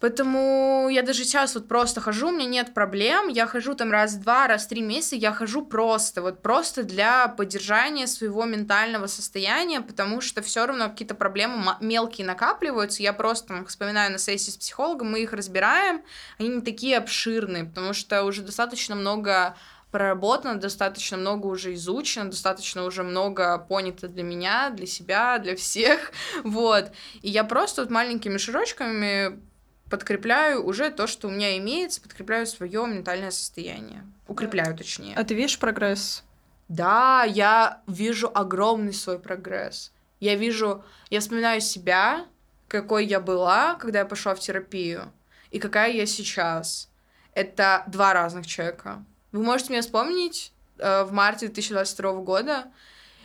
Поэтому 0.00 0.88
я 0.90 1.02
даже 1.02 1.24
сейчас 1.24 1.54
вот 1.56 1.66
просто 1.66 2.00
хожу, 2.00 2.28
у 2.28 2.30
меня 2.30 2.46
нет 2.46 2.72
проблем, 2.72 3.26
я 3.28 3.46
хожу 3.46 3.74
там 3.74 3.90
раз 3.90 4.14
в 4.14 4.20
два, 4.20 4.46
раз 4.46 4.64
в 4.64 4.68
три 4.68 4.80
месяца, 4.80 5.16
я 5.16 5.32
хожу 5.32 5.66
просто, 5.66 6.22
вот 6.22 6.40
просто 6.40 6.84
для 6.84 7.26
поддержания 7.26 8.06
своего 8.06 8.44
ментального 8.44 9.08
состояния, 9.08 9.80
потому 9.80 10.20
что 10.20 10.40
все 10.40 10.66
равно 10.66 10.88
какие-то 10.88 11.16
проблемы 11.16 11.74
мелкие 11.80 12.26
накапливаются, 12.26 13.02
я 13.02 13.12
просто 13.12 13.48
там, 13.48 13.66
вспоминаю 13.66 14.12
на 14.12 14.18
сессии 14.18 14.50
с 14.50 14.56
психологом, 14.56 15.10
мы 15.10 15.22
их 15.22 15.32
разбираем, 15.32 16.02
они 16.38 16.48
не 16.48 16.60
такие 16.60 16.96
обширные, 16.96 17.64
потому 17.64 17.92
что 17.92 18.22
уже 18.22 18.42
достаточно 18.42 18.94
много 18.94 19.56
проработано, 19.90 20.60
достаточно 20.60 21.16
много 21.16 21.46
уже 21.46 21.74
изучено, 21.74 22.26
достаточно 22.26 22.84
уже 22.84 23.02
много 23.02 23.58
понято 23.58 24.06
для 24.06 24.22
меня, 24.22 24.70
для 24.70 24.86
себя, 24.86 25.38
для 25.38 25.56
всех, 25.56 26.12
вот. 26.44 26.92
И 27.22 27.30
я 27.30 27.42
просто 27.42 27.82
вот 27.82 27.90
маленькими 27.90 28.36
шажочками 28.36 29.40
подкрепляю 29.90 30.64
уже 30.64 30.90
то, 30.90 31.06
что 31.06 31.28
у 31.28 31.30
меня 31.30 31.56
имеется, 31.58 32.00
подкрепляю 32.00 32.46
свое 32.46 32.86
ментальное 32.86 33.30
состояние. 33.30 34.04
Укрепляю, 34.26 34.76
точнее. 34.76 35.14
А 35.16 35.24
ты 35.24 35.34
видишь 35.34 35.58
прогресс? 35.58 36.22
Да, 36.68 37.24
я 37.24 37.80
вижу 37.86 38.30
огромный 38.32 38.92
свой 38.92 39.18
прогресс. 39.18 39.92
Я 40.20 40.34
вижу, 40.34 40.84
я 41.10 41.20
вспоминаю 41.20 41.60
себя, 41.60 42.26
какой 42.66 43.06
я 43.06 43.20
была, 43.20 43.74
когда 43.76 44.00
я 44.00 44.04
пошла 44.04 44.34
в 44.34 44.40
терапию, 44.40 45.10
и 45.50 45.58
какая 45.58 45.92
я 45.92 46.06
сейчас. 46.06 46.90
Это 47.34 47.84
два 47.86 48.12
разных 48.12 48.46
человека. 48.46 49.04
Вы 49.32 49.42
можете 49.42 49.70
меня 49.70 49.82
вспомнить 49.82 50.52
э, 50.78 51.04
в 51.04 51.12
марте 51.12 51.46
2022 51.46 52.12
года. 52.14 52.64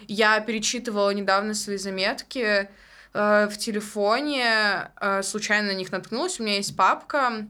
Я 0.07 0.39
перечитывала 0.39 1.09
недавно 1.09 1.53
свои 1.53 1.77
заметки 1.77 2.69
э, 3.13 3.47
в 3.47 3.57
телефоне, 3.57 4.91
э, 4.99 5.23
случайно 5.23 5.67
на 5.67 5.75
них 5.75 5.91
наткнулась. 5.91 6.39
У 6.39 6.43
меня 6.43 6.55
есть 6.55 6.75
папка 6.75 7.47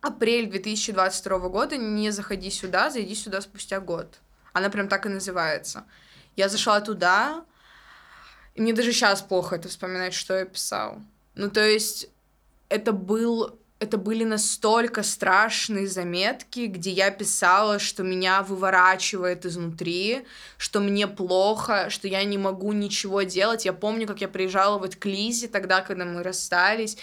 апрель 0.00 0.50
2022 0.50 1.38
года, 1.48 1.76
не 1.76 2.10
заходи 2.10 2.50
сюда, 2.50 2.90
зайди 2.90 3.14
сюда 3.14 3.40
спустя 3.40 3.80
год. 3.80 4.18
Она 4.52 4.68
прям 4.68 4.88
так 4.88 5.06
и 5.06 5.08
называется. 5.08 5.84
Я 6.36 6.48
зашла 6.48 6.80
туда, 6.80 7.44
и 8.54 8.60
мне 8.60 8.72
даже 8.72 8.92
сейчас 8.92 9.22
плохо 9.22 9.56
это 9.56 9.68
вспоминать, 9.68 10.12
что 10.12 10.38
я 10.38 10.44
писал. 10.44 11.00
Ну, 11.34 11.50
то 11.50 11.66
есть, 11.66 12.08
это 12.68 12.92
был 12.92 13.58
это 13.82 13.98
были 13.98 14.22
настолько 14.22 15.02
страшные 15.02 15.88
заметки, 15.88 16.66
где 16.66 16.92
я 16.92 17.10
писала, 17.10 17.80
что 17.80 18.04
меня 18.04 18.42
выворачивает 18.42 19.44
изнутри, 19.44 20.24
что 20.56 20.78
мне 20.78 21.08
плохо, 21.08 21.90
что 21.90 22.06
я 22.06 22.22
не 22.22 22.38
могу 22.38 22.70
ничего 22.70 23.22
делать. 23.22 23.64
Я 23.64 23.72
помню, 23.72 24.06
как 24.06 24.20
я 24.20 24.28
приезжала 24.28 24.78
вот 24.78 24.94
к 24.94 25.04
Лизе 25.06 25.48
тогда, 25.48 25.80
когда 25.80 26.04
мы 26.04 26.22
расстались, 26.22 26.96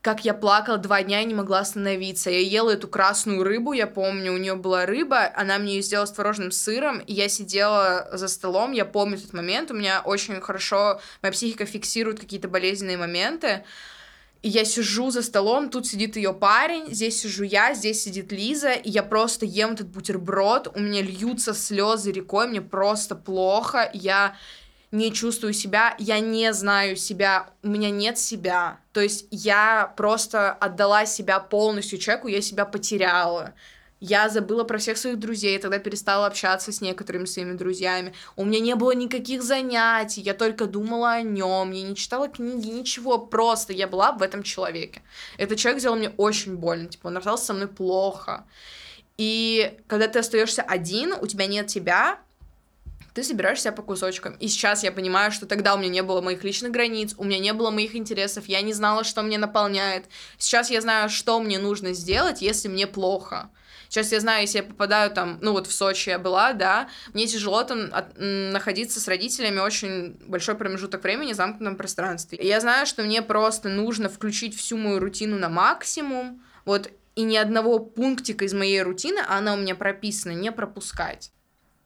как 0.00 0.24
я 0.24 0.32
плакала 0.32 0.78
два 0.78 1.02
дня 1.02 1.20
и 1.20 1.26
не 1.26 1.34
могла 1.34 1.58
остановиться. 1.58 2.30
Я 2.30 2.40
ела 2.40 2.70
эту 2.70 2.88
красную 2.88 3.44
рыбу, 3.44 3.74
я 3.74 3.86
помню, 3.86 4.32
у 4.32 4.38
нее 4.38 4.54
была 4.54 4.86
рыба, 4.86 5.30
она 5.36 5.58
мне 5.58 5.74
ее 5.74 5.82
сделала 5.82 6.06
с 6.06 6.12
творожным 6.12 6.50
сыром, 6.50 7.00
и 7.00 7.12
я 7.12 7.28
сидела 7.28 8.08
за 8.10 8.28
столом, 8.28 8.72
я 8.72 8.86
помню 8.86 9.18
этот 9.18 9.34
момент, 9.34 9.70
у 9.70 9.74
меня 9.74 10.00
очень 10.02 10.40
хорошо, 10.40 10.98
моя 11.20 11.32
психика 11.32 11.66
фиксирует 11.66 12.20
какие-то 12.20 12.48
болезненные 12.48 12.96
моменты, 12.96 13.64
и 14.42 14.48
я 14.48 14.64
сижу 14.64 15.10
за 15.10 15.22
столом, 15.22 15.70
тут 15.70 15.86
сидит 15.86 16.16
ее 16.16 16.32
парень, 16.32 16.92
здесь 16.92 17.20
сижу 17.20 17.44
я, 17.44 17.74
здесь 17.74 18.02
сидит 18.02 18.32
Лиза, 18.32 18.72
и 18.72 18.90
я 18.90 19.04
просто 19.04 19.46
ем 19.46 19.72
этот 19.72 19.88
бутерброд, 19.88 20.68
у 20.74 20.80
меня 20.80 21.00
льются 21.00 21.54
слезы 21.54 22.10
рекой, 22.10 22.48
мне 22.48 22.60
просто 22.60 23.14
плохо, 23.14 23.88
я 23.92 24.36
не 24.90 25.12
чувствую 25.12 25.52
себя, 25.52 25.94
я 25.98 26.18
не 26.18 26.52
знаю 26.52 26.96
себя, 26.96 27.50
у 27.62 27.68
меня 27.68 27.90
нет 27.90 28.18
себя. 28.18 28.78
То 28.92 29.00
есть 29.00 29.26
я 29.30 29.92
просто 29.96 30.52
отдала 30.52 31.06
себя 31.06 31.40
полностью 31.40 31.98
человеку, 31.98 32.28
я 32.28 32.42
себя 32.42 32.66
потеряла. 32.66 33.54
Я 34.04 34.28
забыла 34.28 34.64
про 34.64 34.78
всех 34.78 34.98
своих 34.98 35.20
друзей, 35.20 35.56
тогда 35.60 35.78
перестала 35.78 36.26
общаться 36.26 36.72
с 36.72 36.80
некоторыми 36.80 37.24
своими 37.24 37.52
друзьями. 37.52 38.12
У 38.34 38.44
меня 38.44 38.58
не 38.58 38.74
было 38.74 38.90
никаких 38.96 39.44
занятий, 39.44 40.20
я 40.22 40.34
только 40.34 40.66
думала 40.66 41.12
о 41.12 41.22
нем, 41.22 41.70
я 41.70 41.84
не 41.84 41.94
читала 41.94 42.28
книги, 42.28 42.66
ничего, 42.66 43.16
просто 43.16 43.72
я 43.72 43.86
была 43.86 44.10
в 44.10 44.20
этом 44.20 44.42
человеке. 44.42 45.02
Этот 45.38 45.60
человек 45.60 45.78
сделал 45.78 45.94
мне 45.94 46.10
очень 46.16 46.56
больно, 46.56 46.88
типа 46.88 47.06
он 47.06 47.14
расстался 47.14 47.44
со 47.44 47.54
мной 47.54 47.68
плохо. 47.68 48.44
И 49.18 49.78
когда 49.86 50.08
ты 50.08 50.18
остаешься 50.18 50.62
один, 50.62 51.12
у 51.12 51.28
тебя 51.28 51.46
нет 51.46 51.68
тебя, 51.68 52.18
ты 53.14 53.22
собираешь 53.22 53.60
себя 53.60 53.70
по 53.70 53.82
кусочкам. 53.82 54.34
И 54.40 54.48
сейчас 54.48 54.82
я 54.82 54.90
понимаю, 54.90 55.30
что 55.30 55.46
тогда 55.46 55.76
у 55.76 55.78
меня 55.78 55.90
не 55.90 56.02
было 56.02 56.20
моих 56.20 56.42
личных 56.42 56.72
границ, 56.72 57.14
у 57.18 57.22
меня 57.24 57.38
не 57.38 57.52
было 57.52 57.70
моих 57.70 57.94
интересов, 57.94 58.46
я 58.48 58.62
не 58.62 58.72
знала, 58.72 59.04
что 59.04 59.22
мне 59.22 59.38
наполняет. 59.38 60.06
Сейчас 60.38 60.72
я 60.72 60.80
знаю, 60.80 61.08
что 61.08 61.38
мне 61.40 61.60
нужно 61.60 61.92
сделать, 61.92 62.42
если 62.42 62.66
мне 62.66 62.88
плохо. 62.88 63.48
Сейчас 63.92 64.10
я 64.10 64.20
знаю, 64.20 64.40
если 64.40 64.56
я 64.56 64.64
попадаю 64.64 65.10
там, 65.10 65.38
ну 65.42 65.52
вот 65.52 65.66
в 65.66 65.72
Сочи 65.74 66.08
я 66.08 66.18
была, 66.18 66.54
да, 66.54 66.88
мне 67.12 67.26
тяжело 67.26 67.62
там 67.62 67.90
от- 67.92 68.14
находиться 68.16 69.00
с 69.00 69.06
родителями 69.06 69.58
очень 69.58 70.16
большой 70.26 70.54
промежуток 70.54 71.02
времени 71.04 71.34
в 71.34 71.36
замкнутом 71.36 71.76
пространстве. 71.76 72.38
Я 72.40 72.60
знаю, 72.60 72.86
что 72.86 73.02
мне 73.02 73.20
просто 73.20 73.68
нужно 73.68 74.08
включить 74.08 74.56
всю 74.56 74.78
мою 74.78 74.98
рутину 74.98 75.38
на 75.38 75.50
максимум, 75.50 76.42
вот, 76.64 76.90
и 77.16 77.22
ни 77.22 77.36
одного 77.36 77.80
пунктика 77.80 78.46
из 78.46 78.54
моей 78.54 78.80
рутины, 78.80 79.18
а 79.28 79.36
она 79.36 79.52
у 79.52 79.58
меня 79.58 79.74
прописана, 79.74 80.32
не 80.32 80.50
пропускать. 80.52 81.30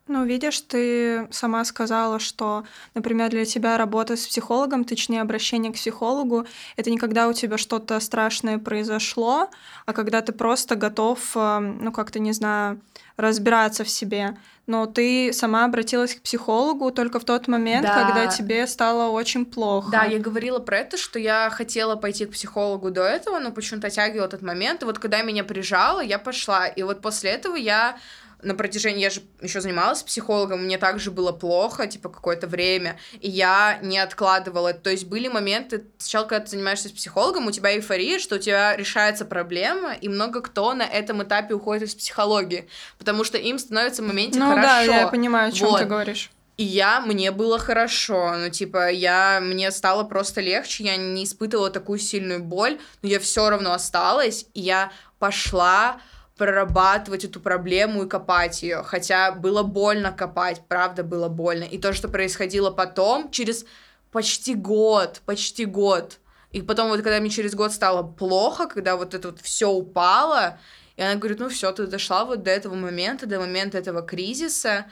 Ну, 0.08 0.24
видишь, 0.24 0.60
ты 0.60 1.26
сама 1.32 1.64
сказала, 1.64 2.20
что, 2.20 2.64
например, 2.94 3.30
для 3.30 3.44
тебя 3.44 3.76
работа 3.76 4.16
с 4.16 4.24
психологом, 4.26 4.84
точнее, 4.84 5.20
обращение 5.20 5.72
к 5.72 5.74
психологу, 5.74 6.46
это 6.76 6.90
не 6.90 6.96
когда 6.98 7.26
у 7.26 7.32
тебя 7.32 7.58
что-то 7.58 7.98
страшное 7.98 8.58
произошло, 8.58 9.50
а 9.84 9.92
когда 9.92 10.22
ты 10.22 10.32
просто 10.32 10.76
готов, 10.76 11.18
э, 11.34 11.58
ну, 11.58 11.90
как-то, 11.90 12.20
не 12.20 12.32
знаю, 12.32 12.80
разбираться 13.16 13.82
в 13.82 13.88
себе. 13.88 14.36
Но 14.66 14.86
ты 14.86 15.32
сама 15.32 15.64
обратилась 15.64 16.14
к 16.14 16.22
психологу 16.22 16.90
только 16.90 17.18
в 17.18 17.24
тот 17.24 17.48
момент, 17.48 17.86
Да. 17.86 18.04
когда 18.04 18.26
тебе 18.26 18.66
стало 18.66 19.10
очень 19.10 19.44
плохо. 19.44 19.90
Да, 19.90 20.04
я 20.04 20.18
говорила 20.18 20.58
про 20.58 20.78
это, 20.78 20.96
что 20.96 21.18
я 21.18 21.50
хотела 21.50 21.96
пойти 21.96 22.26
к 22.26 22.32
психологу 22.32 22.90
до 22.90 23.02
этого, 23.02 23.38
но 23.38 23.50
почему-то 23.52 23.86
оттягивала 23.88 24.26
этот 24.26 24.42
момент. 24.42 24.82
И 24.82 24.84
вот 24.84 24.98
когда 24.98 25.22
меня 25.22 25.44
прижало, 25.44 26.00
я 26.00 26.18
пошла. 26.18 26.66
И 26.66 26.82
вот 26.82 27.00
после 27.00 27.30
этого 27.30 27.56
я 27.56 27.96
на 28.42 28.54
протяжении, 28.54 29.00
я 29.00 29.10
же 29.10 29.22
еще 29.40 29.60
занималась 29.60 30.02
психологом, 30.02 30.64
мне 30.64 30.78
также 30.78 31.10
было 31.10 31.32
плохо, 31.32 31.86
типа, 31.86 32.08
какое-то 32.08 32.46
время, 32.46 32.98
и 33.20 33.30
я 33.30 33.78
не 33.82 33.98
откладывала 33.98 34.68
это. 34.68 34.80
То 34.80 34.90
есть 34.90 35.06
были 35.06 35.28
моменты, 35.28 35.84
сначала, 35.98 36.26
когда 36.26 36.44
ты 36.44 36.50
занимаешься 36.50 36.88
с 36.88 36.92
психологом, 36.92 37.46
у 37.46 37.50
тебя 37.50 37.74
эйфория, 37.74 38.18
что 38.18 38.36
у 38.36 38.38
тебя 38.38 38.76
решается 38.76 39.24
проблема, 39.24 39.94
и 39.94 40.08
много 40.08 40.40
кто 40.40 40.74
на 40.74 40.84
этом 40.84 41.22
этапе 41.22 41.54
уходит 41.54 41.84
из 41.84 41.94
психологии, 41.94 42.68
потому 42.98 43.24
что 43.24 43.38
им 43.38 43.58
становится 43.58 44.02
в 44.02 44.06
моменте 44.06 44.38
ну, 44.38 44.50
хорошо. 44.50 44.62
да, 44.62 44.80
я 44.82 45.08
понимаю, 45.08 45.48
о 45.48 45.52
чем 45.52 45.68
Вот. 45.68 45.80
ты 45.80 45.86
говоришь. 45.86 46.30
И 46.56 46.64
я, 46.64 47.00
мне 47.02 47.32
было 47.32 47.58
хорошо, 47.58 48.34
ну, 48.38 48.48
типа, 48.48 48.90
я, 48.90 49.40
мне 49.42 49.70
стало 49.70 50.04
просто 50.04 50.40
легче, 50.40 50.84
я 50.84 50.96
не 50.96 51.24
испытывала 51.24 51.70
такую 51.70 51.98
сильную 51.98 52.42
боль, 52.42 52.78
но 53.02 53.10
я 53.10 53.20
все 53.20 53.50
равно 53.50 53.72
осталась, 53.72 54.46
и 54.54 54.62
я 54.62 54.90
пошла 55.18 56.00
прорабатывать 56.36 57.24
эту 57.24 57.40
проблему 57.40 58.04
и 58.04 58.08
копать 58.08 58.62
ее, 58.62 58.82
хотя 58.84 59.32
было 59.32 59.62
больно 59.62 60.12
копать, 60.12 60.62
правда 60.68 61.02
было 61.02 61.28
больно, 61.28 61.64
и 61.64 61.78
то, 61.78 61.92
что 61.92 62.08
происходило 62.08 62.70
потом, 62.70 63.30
через 63.30 63.64
почти 64.12 64.54
год, 64.54 65.22
почти 65.24 65.64
год, 65.64 66.18
и 66.52 66.62
потом 66.62 66.88
вот, 66.88 67.02
когда 67.02 67.20
мне 67.20 67.30
через 67.30 67.54
год 67.54 67.72
стало 67.72 68.02
плохо, 68.02 68.66
когда 68.66 68.96
вот 68.96 69.14
это 69.14 69.30
вот 69.30 69.40
все 69.40 69.70
упало, 69.70 70.58
и 70.96 71.02
она 71.02 71.14
говорит, 71.14 71.40
ну 71.40 71.48
все, 71.48 71.72
ты 71.72 71.86
дошла 71.86 72.24
вот 72.24 72.42
до 72.42 72.50
этого 72.50 72.74
момента, 72.74 73.26
до 73.26 73.38
момента 73.38 73.78
этого 73.78 74.02
кризиса, 74.02 74.86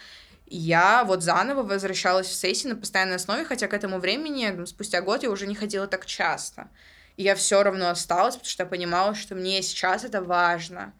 я 0.46 1.04
вот 1.04 1.22
заново 1.22 1.62
возвращалась 1.62 2.26
в 2.26 2.34
сессии 2.34 2.68
на 2.68 2.76
постоянной 2.76 3.16
основе, 3.16 3.44
хотя 3.44 3.66
к 3.66 3.74
этому 3.74 3.98
времени, 3.98 4.52
ну, 4.54 4.66
спустя 4.66 5.00
год, 5.00 5.22
я 5.22 5.30
уже 5.30 5.46
не 5.46 5.54
ходила 5.54 5.86
так 5.86 6.04
часто. 6.06 6.68
И 7.16 7.22
я 7.22 7.34
все 7.34 7.62
равно 7.62 7.88
осталась, 7.88 8.34
потому 8.34 8.50
что 8.50 8.62
я 8.64 8.68
понимала, 8.68 9.14
что 9.14 9.34
мне 9.34 9.62
сейчас 9.62 10.04
это 10.04 10.22
важно. 10.22 10.92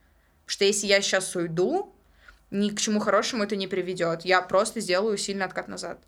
Что 0.46 0.64
если 0.64 0.86
я 0.86 1.00
сейчас 1.00 1.34
уйду, 1.36 1.92
ни 2.50 2.70
к 2.70 2.80
чему 2.80 3.00
хорошему 3.00 3.44
это 3.44 3.56
не 3.56 3.66
приведет. 3.66 4.24
Я 4.24 4.40
просто 4.42 4.80
сделаю 4.80 5.16
сильный 5.18 5.44
откат 5.44 5.68
назад. 5.68 5.98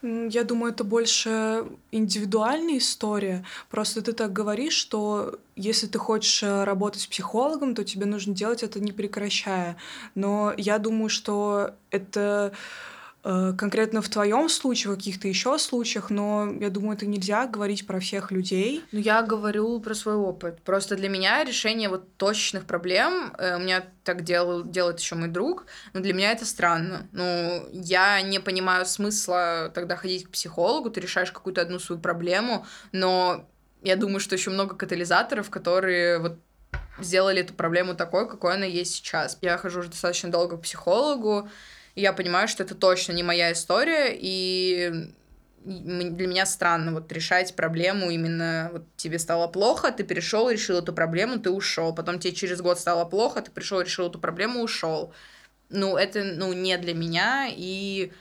Я 0.00 0.44
думаю, 0.44 0.72
это 0.72 0.84
больше 0.84 1.64
индивидуальная 1.90 2.78
история. 2.78 3.44
Просто 3.68 4.00
ты 4.00 4.12
так 4.12 4.32
говоришь, 4.32 4.74
что 4.74 5.40
если 5.56 5.88
ты 5.88 5.98
хочешь 5.98 6.44
э, 6.44 6.62
работать 6.62 7.02
с 7.02 7.06
психологом, 7.08 7.74
то 7.74 7.82
тебе 7.82 8.06
нужно 8.06 8.32
делать 8.32 8.62
это 8.62 8.78
не 8.78 8.92
прекращая. 8.92 9.76
Но 10.14 10.54
я 10.56 10.78
думаю, 10.78 11.08
что 11.08 11.74
это 11.90 12.52
конкретно 13.22 14.00
в 14.00 14.08
твоем 14.08 14.48
случае, 14.48 14.92
в 14.92 14.96
каких-то 14.96 15.28
еще 15.28 15.58
случаях, 15.58 16.10
но 16.10 16.52
я 16.60 16.70
думаю, 16.70 16.96
это 16.96 17.06
нельзя 17.06 17.46
говорить 17.46 17.86
про 17.86 18.00
всех 18.00 18.30
людей. 18.30 18.82
Ну, 18.92 19.00
я 19.00 19.22
говорю 19.22 19.80
про 19.80 19.94
свой 19.94 20.14
опыт. 20.14 20.62
Просто 20.62 20.96
для 20.96 21.08
меня 21.08 21.44
решение 21.44 21.88
вот 21.88 22.16
точечных 22.16 22.64
проблем, 22.64 23.34
э, 23.38 23.56
у 23.56 23.58
меня 23.58 23.84
так 24.04 24.22
делал, 24.22 24.64
делает 24.64 25.00
еще 25.00 25.14
мой 25.14 25.28
друг, 25.28 25.66
но 25.92 26.00
для 26.00 26.14
меня 26.14 26.32
это 26.32 26.44
странно. 26.44 27.06
Ну, 27.12 27.68
я 27.72 28.22
не 28.22 28.38
понимаю 28.38 28.86
смысла 28.86 29.70
тогда 29.74 29.96
ходить 29.96 30.26
к 30.26 30.30
психологу, 30.30 30.90
ты 30.90 31.00
решаешь 31.00 31.32
какую-то 31.32 31.60
одну 31.60 31.78
свою 31.78 32.00
проблему, 32.00 32.66
но 32.92 33.46
я 33.82 33.96
думаю, 33.96 34.20
что 34.20 34.34
еще 34.34 34.50
много 34.50 34.74
катализаторов, 34.74 35.50
которые 35.50 36.18
вот 36.18 36.38
сделали 37.00 37.40
эту 37.40 37.54
проблему 37.54 37.94
такой, 37.94 38.28
какой 38.28 38.54
она 38.54 38.66
есть 38.66 38.94
сейчас. 38.94 39.38
Я 39.40 39.56
хожу 39.58 39.80
уже 39.80 39.88
достаточно 39.88 40.30
долго 40.30 40.56
к 40.56 40.62
психологу, 40.62 41.48
и 41.98 42.00
я 42.00 42.12
понимаю, 42.12 42.46
что 42.46 42.62
это 42.62 42.76
точно 42.76 43.10
не 43.12 43.24
моя 43.24 43.50
история, 43.50 44.16
и 44.16 45.12
для 45.64 46.28
меня 46.28 46.46
странно 46.46 46.92
вот 46.92 47.10
решать 47.10 47.56
проблему 47.56 48.08
именно 48.10 48.70
вот 48.72 48.84
тебе 48.96 49.18
стало 49.18 49.48
плохо, 49.48 49.90
ты 49.90 50.04
перешел, 50.04 50.48
решил 50.48 50.78
эту 50.78 50.92
проблему, 50.92 51.40
ты 51.40 51.50
ушел, 51.50 51.92
потом 51.92 52.20
тебе 52.20 52.34
через 52.34 52.60
год 52.60 52.78
стало 52.78 53.04
плохо, 53.04 53.42
ты 53.42 53.50
пришел, 53.50 53.80
решил 53.80 54.06
эту 54.06 54.20
проблему, 54.20 54.62
ушел. 54.62 55.12
Ну 55.70 55.96
это 55.96 56.22
ну 56.22 56.52
не 56.52 56.78
для 56.78 56.94
меня 56.94 57.48
и 57.50 58.12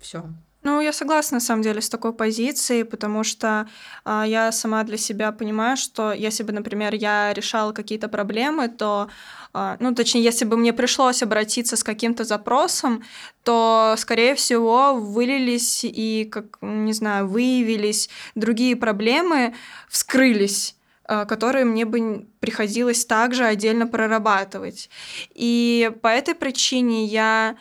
все. 0.00 0.24
Ну, 0.64 0.80
я 0.80 0.94
согласна, 0.94 1.36
на 1.36 1.40
самом 1.40 1.62
деле, 1.62 1.82
с 1.82 1.90
такой 1.90 2.14
позицией, 2.14 2.84
потому 2.84 3.22
что 3.22 3.68
а, 4.02 4.24
я 4.26 4.50
сама 4.50 4.82
для 4.84 4.96
себя 4.96 5.30
понимаю, 5.30 5.76
что 5.76 6.10
если 6.12 6.42
бы, 6.42 6.52
например, 6.52 6.94
я 6.94 7.34
решала 7.34 7.72
какие-то 7.72 8.08
проблемы, 8.08 8.68
то, 8.68 9.08
а, 9.52 9.76
ну, 9.78 9.94
точнее, 9.94 10.22
если 10.22 10.46
бы 10.46 10.56
мне 10.56 10.72
пришлось 10.72 11.22
обратиться 11.22 11.76
с 11.76 11.84
каким-то 11.84 12.24
запросом, 12.24 13.04
то, 13.42 13.94
скорее 13.98 14.34
всего, 14.34 14.94
вылились 14.94 15.84
и, 15.84 16.26
как, 16.32 16.56
не 16.62 16.94
знаю, 16.94 17.28
выявились 17.28 18.08
другие 18.34 18.74
проблемы, 18.74 19.54
вскрылись 19.90 20.76
а, 21.06 21.26
которые 21.26 21.66
мне 21.66 21.84
бы 21.84 22.26
приходилось 22.40 23.04
также 23.04 23.44
отдельно 23.44 23.86
прорабатывать. 23.86 24.88
И 25.34 25.92
по 26.00 26.08
этой 26.08 26.34
причине 26.34 27.04
я 27.04 27.56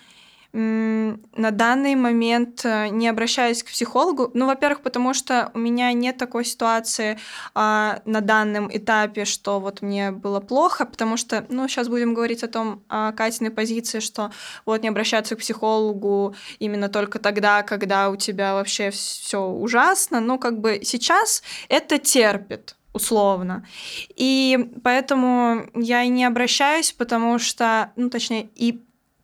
на 0.53 1.49
данный 1.51 1.95
момент 1.95 2.63
э, 2.63 2.89
не 2.89 3.07
обращаюсь 3.07 3.63
к 3.63 3.71
психологу. 3.71 4.29
Ну, 4.35 4.45
во-первых, 4.45 4.81
потому 4.81 5.15
что 5.15 5.49
у 5.55 5.57
меня 5.57 5.91
нет 5.93 6.17
такой 6.17 6.45
ситуации 6.45 7.17
а, 7.55 8.01
на 8.05 8.21
данном 8.21 8.69
этапе, 8.71 9.25
что 9.25 9.59
вот 9.59 9.81
мне 9.81 10.11
было 10.11 10.39
плохо, 10.39 10.85
потому 10.85 11.17
что, 11.17 11.43
ну, 11.49 11.67
сейчас 11.67 11.87
будем 11.87 12.13
говорить 12.13 12.43
о 12.43 12.47
том, 12.47 12.83
о 12.87 13.13
Катиной 13.13 13.49
позиции, 13.49 13.99
что 13.99 14.29
вот 14.65 14.83
не 14.83 14.89
обращаться 14.89 15.35
к 15.35 15.39
психологу 15.39 16.35
именно 16.59 16.87
только 16.87 17.17
тогда, 17.17 17.63
когда 17.63 18.11
у 18.11 18.15
тебя 18.15 18.53
вообще 18.53 18.91
все 18.91 19.41
ужасно. 19.41 20.19
Ну, 20.19 20.37
как 20.37 20.59
бы 20.59 20.81
сейчас 20.83 21.41
это 21.67 21.97
терпит 21.97 22.75
условно. 22.93 23.65
И 24.15 24.69
поэтому 24.83 25.65
я 25.73 26.03
и 26.03 26.09
не 26.09 26.25
обращаюсь, 26.25 26.91
потому 26.91 27.39
что, 27.39 27.91
ну, 27.95 28.11
точнее, 28.11 28.49
и 28.53 28.83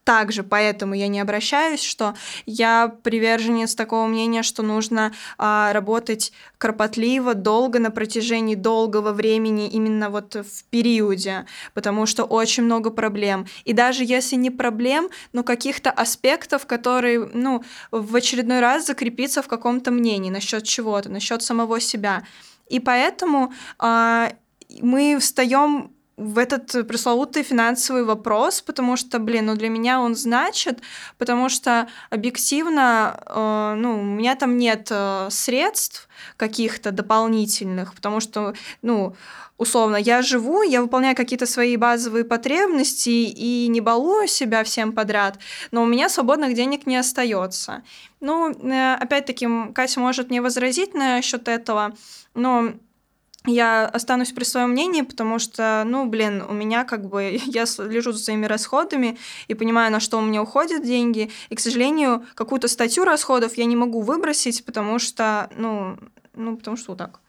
также 0.10 0.42
поэтому 0.42 0.96
я 0.96 1.08
не 1.08 1.20
обращаюсь, 1.20 1.84
что 1.84 2.16
я 2.48 2.92
приверженец 3.04 3.76
такого 3.76 4.08
мнения, 4.08 4.42
что 4.42 4.64
нужно 4.64 5.14
а, 5.38 5.72
работать 5.72 6.34
кропотливо, 6.58 7.36
долго, 7.36 7.78
на 7.78 7.92
протяжении 7.92 8.56
долгого 8.56 9.12
времени, 9.12 9.70
именно 9.70 10.10
вот 10.10 10.34
в 10.34 10.64
периоде, 10.72 11.46
потому 11.76 12.08
что 12.08 12.24
очень 12.24 12.64
много 12.64 12.90
проблем. 12.90 13.46
И 13.66 13.74
даже 13.74 14.04
если 14.04 14.36
не 14.36 14.50
проблем, 14.50 15.10
но 15.32 15.44
каких-то 15.44 15.92
аспектов, 15.92 16.66
которые, 16.66 17.30
ну, 17.32 17.64
в 17.92 18.16
очередной 18.16 18.62
раз 18.62 18.88
закрепиться 18.88 19.44
в 19.44 19.48
каком-то 19.48 19.92
мнении 19.92 20.32
насчет 20.32 20.64
чего-то, 20.64 21.10
насчет 21.10 21.44
самого 21.44 21.80
себя. 21.80 22.24
И 22.68 22.80
поэтому 22.80 23.54
а, 23.78 24.34
мы 24.82 25.20
встаем 25.20 25.92
в 26.20 26.38
этот 26.38 26.88
пресловутый 26.88 27.44
финансовый 27.44 28.04
вопрос, 28.04 28.62
потому 28.62 28.98
что, 28.98 29.20
блин, 29.20 29.46
ну 29.46 29.56
для 29.56 29.70
меня 29.70 30.02
он 30.02 30.16
значит, 30.16 30.80
потому 31.18 31.50
что 31.50 31.88
объективно, 32.10 33.20
э, 33.26 33.76
ну, 33.78 34.02
у 34.02 34.04
меня 34.04 34.36
там 34.36 34.58
нет 34.58 34.90
э, 34.92 35.30
средств 35.32 36.10
каких-то 36.36 36.92
дополнительных, 36.92 37.96
потому 37.96 38.20
что, 38.20 38.54
ну, 38.82 39.16
условно, 39.58 39.96
я 39.96 40.22
живу, 40.22 40.62
я 40.62 40.82
выполняю 40.82 41.16
какие-то 41.16 41.46
свои 41.46 41.78
базовые 41.78 42.26
потребности 42.26 43.10
и 43.10 43.68
не 43.70 43.80
балую 43.80 44.28
себя 44.28 44.64
всем 44.66 44.92
подряд, 44.92 45.40
но 45.72 45.84
у 45.84 45.86
меня 45.86 46.10
свободных 46.10 46.54
денег 46.54 46.86
не 46.86 46.98
остается. 46.98 47.84
Ну, 48.20 48.52
э, 48.52 48.96
опять-таки, 48.96 49.48
Катя 49.74 50.02
может 50.02 50.30
мне 50.30 50.42
возразить 50.42 50.94
насчет 50.94 51.48
этого, 51.48 51.96
но 52.36 52.74
я 53.52 53.86
останусь 53.86 54.32
при 54.32 54.44
своем 54.44 54.72
мнении, 54.72 55.02
потому 55.02 55.40
что, 55.40 55.84
ну, 55.86 56.06
блин, 56.06 56.42
у 56.42 56.54
меня 56.54 56.84
как 56.84 57.06
бы, 57.06 57.40
я 57.46 57.66
слежу 57.66 58.12
за 58.12 58.20
своими 58.20 58.46
расходами 58.46 59.18
и 59.48 59.54
понимаю, 59.54 59.92
на 59.92 60.00
что 60.00 60.18
у 60.18 60.22
меня 60.22 60.42
уходят 60.42 60.84
деньги, 60.84 61.32
и, 61.50 61.56
к 61.56 61.60
сожалению, 61.60 62.26
какую-то 62.36 62.68
статью 62.68 63.04
расходов 63.04 63.58
я 63.58 63.66
не 63.66 63.76
могу 63.76 64.02
выбросить, 64.02 64.66
потому 64.66 65.00
что, 65.00 65.50
ну, 65.56 65.98
ну, 66.34 66.58
потому 66.58 66.78
что 66.78 66.92
вот 66.92 66.98
так. 66.98 67.20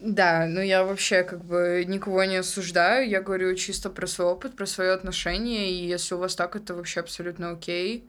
Да, 0.00 0.46
ну 0.46 0.62
я 0.62 0.82
вообще 0.82 1.24
как 1.24 1.44
бы 1.44 1.84
никого 1.86 2.24
не 2.24 2.36
осуждаю, 2.36 3.06
я 3.06 3.20
говорю 3.20 3.54
чисто 3.54 3.90
про 3.90 4.06
свой 4.06 4.28
опыт, 4.28 4.56
про 4.56 4.64
свое 4.64 4.92
отношение, 4.92 5.70
и 5.70 5.86
если 5.86 6.14
у 6.14 6.18
вас 6.18 6.34
так, 6.34 6.56
это 6.56 6.74
вообще 6.74 7.00
абсолютно 7.00 7.50
окей. 7.50 8.08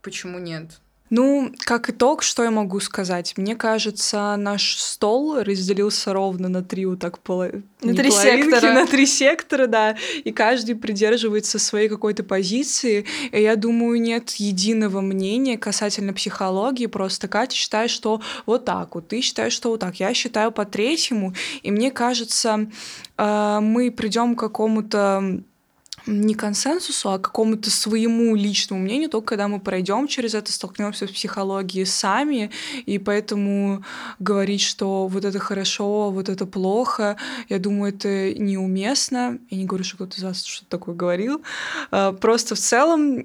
Почему 0.00 0.38
нет? 0.38 0.80
Ну, 1.14 1.52
как 1.58 1.90
итог, 1.90 2.22
что 2.22 2.42
я 2.42 2.50
могу 2.50 2.80
сказать? 2.80 3.34
Мне 3.36 3.54
кажется, 3.54 4.34
наш 4.38 4.78
стол 4.78 5.42
разделился 5.42 6.14
ровно 6.14 6.48
на 6.48 6.64
три 6.64 6.86
вот 6.86 7.00
так 7.00 7.18
поло... 7.18 7.50
На 7.82 7.94
три 7.94 8.10
сектора. 8.10 8.72
На 8.72 8.86
три 8.86 9.04
сектора, 9.04 9.66
да. 9.66 9.96
И 10.24 10.32
каждый 10.32 10.74
придерживается 10.74 11.58
своей 11.58 11.90
какой-то 11.90 12.24
позиции. 12.24 13.04
И 13.30 13.42
я 13.42 13.56
думаю, 13.56 14.00
нет 14.00 14.30
единого 14.30 15.02
мнения 15.02 15.58
касательно 15.58 16.14
психологии. 16.14 16.86
Просто 16.86 17.28
Катя 17.28 17.56
считает, 17.56 17.90
что 17.90 18.22
вот 18.46 18.64
так 18.64 18.94
вот, 18.94 19.08
ты 19.08 19.20
считаешь, 19.20 19.52
что 19.52 19.68
вот 19.68 19.80
так. 19.80 19.96
Я 19.96 20.14
считаю 20.14 20.50
по 20.50 20.64
третьему. 20.64 21.34
И 21.62 21.70
мне 21.70 21.90
кажется, 21.90 22.70
э, 23.18 23.58
мы 23.60 23.90
придем 23.90 24.34
к 24.34 24.38
какому-то 24.40 25.42
не 26.06 26.34
консенсусу, 26.34 27.10
а 27.12 27.18
какому-то 27.18 27.70
своему 27.70 28.34
личному 28.34 28.82
мнению, 28.82 29.08
только 29.08 29.28
когда 29.28 29.48
мы 29.48 29.60
пройдем 29.60 30.06
через 30.08 30.34
это, 30.34 30.52
столкнемся 30.52 31.06
с 31.06 31.10
психологией 31.10 31.86
сами, 31.86 32.50
и 32.86 32.98
поэтому 32.98 33.84
говорить, 34.18 34.60
что 34.60 35.06
вот 35.06 35.24
это 35.24 35.38
хорошо, 35.38 36.10
вот 36.10 36.28
это 36.28 36.46
плохо, 36.46 37.16
я 37.48 37.58
думаю, 37.58 37.94
это 37.94 38.34
неуместно. 38.34 39.38
Я 39.50 39.58
не 39.58 39.64
говорю, 39.64 39.84
что 39.84 39.96
кто-то 39.96 40.16
из 40.18 40.22
вас 40.22 40.44
что-то 40.44 40.70
такое 40.70 40.94
говорил. 40.94 41.42
А, 41.90 42.12
просто 42.12 42.54
в 42.54 42.58
целом 42.58 43.22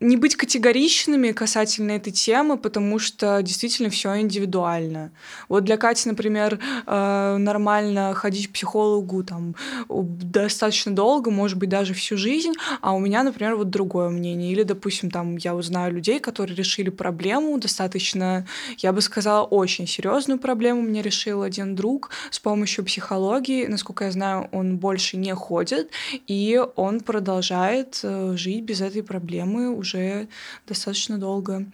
не 0.00 0.16
быть 0.16 0.36
категоричными 0.36 1.32
касательно 1.32 1.92
этой 1.92 2.12
темы, 2.12 2.56
потому 2.56 2.98
что 2.98 3.40
действительно 3.42 3.90
все 3.90 4.20
индивидуально. 4.20 5.10
Вот 5.48 5.64
для 5.64 5.76
Кати, 5.76 6.08
например, 6.08 6.58
а, 6.86 7.36
нормально 7.38 8.14
ходить 8.14 8.48
к 8.48 8.52
психологу 8.52 9.24
там 9.24 9.54
достаточно 9.88 10.94
долго, 10.94 11.30
может 11.30 11.58
быть, 11.58 11.68
даже 11.68 11.94
всю 12.04 12.16
жизнь, 12.16 12.52
а 12.80 12.92
у 12.92 12.98
меня, 12.98 13.22
например, 13.22 13.56
вот 13.56 13.70
другое 13.70 14.10
мнение. 14.10 14.52
Или, 14.52 14.62
допустим, 14.62 15.10
там 15.10 15.36
я 15.36 15.54
узнаю 15.54 15.94
людей, 15.94 16.20
которые 16.20 16.56
решили 16.56 16.90
проблему 16.90 17.58
достаточно, 17.58 18.46
я 18.78 18.92
бы 18.92 19.00
сказала, 19.00 19.44
очень 19.44 19.86
серьезную 19.86 20.38
проблему 20.38 20.82
мне 20.82 21.02
решил 21.02 21.42
один 21.42 21.74
друг 21.74 22.10
с 22.30 22.38
помощью 22.38 22.84
психологии. 22.84 23.66
Насколько 23.66 24.04
я 24.04 24.10
знаю, 24.10 24.48
он 24.52 24.76
больше 24.76 25.16
не 25.16 25.34
ходит, 25.34 25.90
и 26.26 26.60
он 26.76 27.00
продолжает 27.00 28.00
э, 28.02 28.36
жить 28.36 28.64
без 28.64 28.80
этой 28.80 29.02
проблемы 29.02 29.70
уже 29.74 30.28
достаточно 30.66 31.18
долго. 31.18 31.64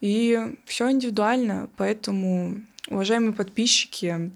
И 0.00 0.38
все 0.64 0.90
индивидуально, 0.90 1.68
поэтому 1.76 2.60
Уважаемые 2.90 3.34
подписчики, 3.34 4.30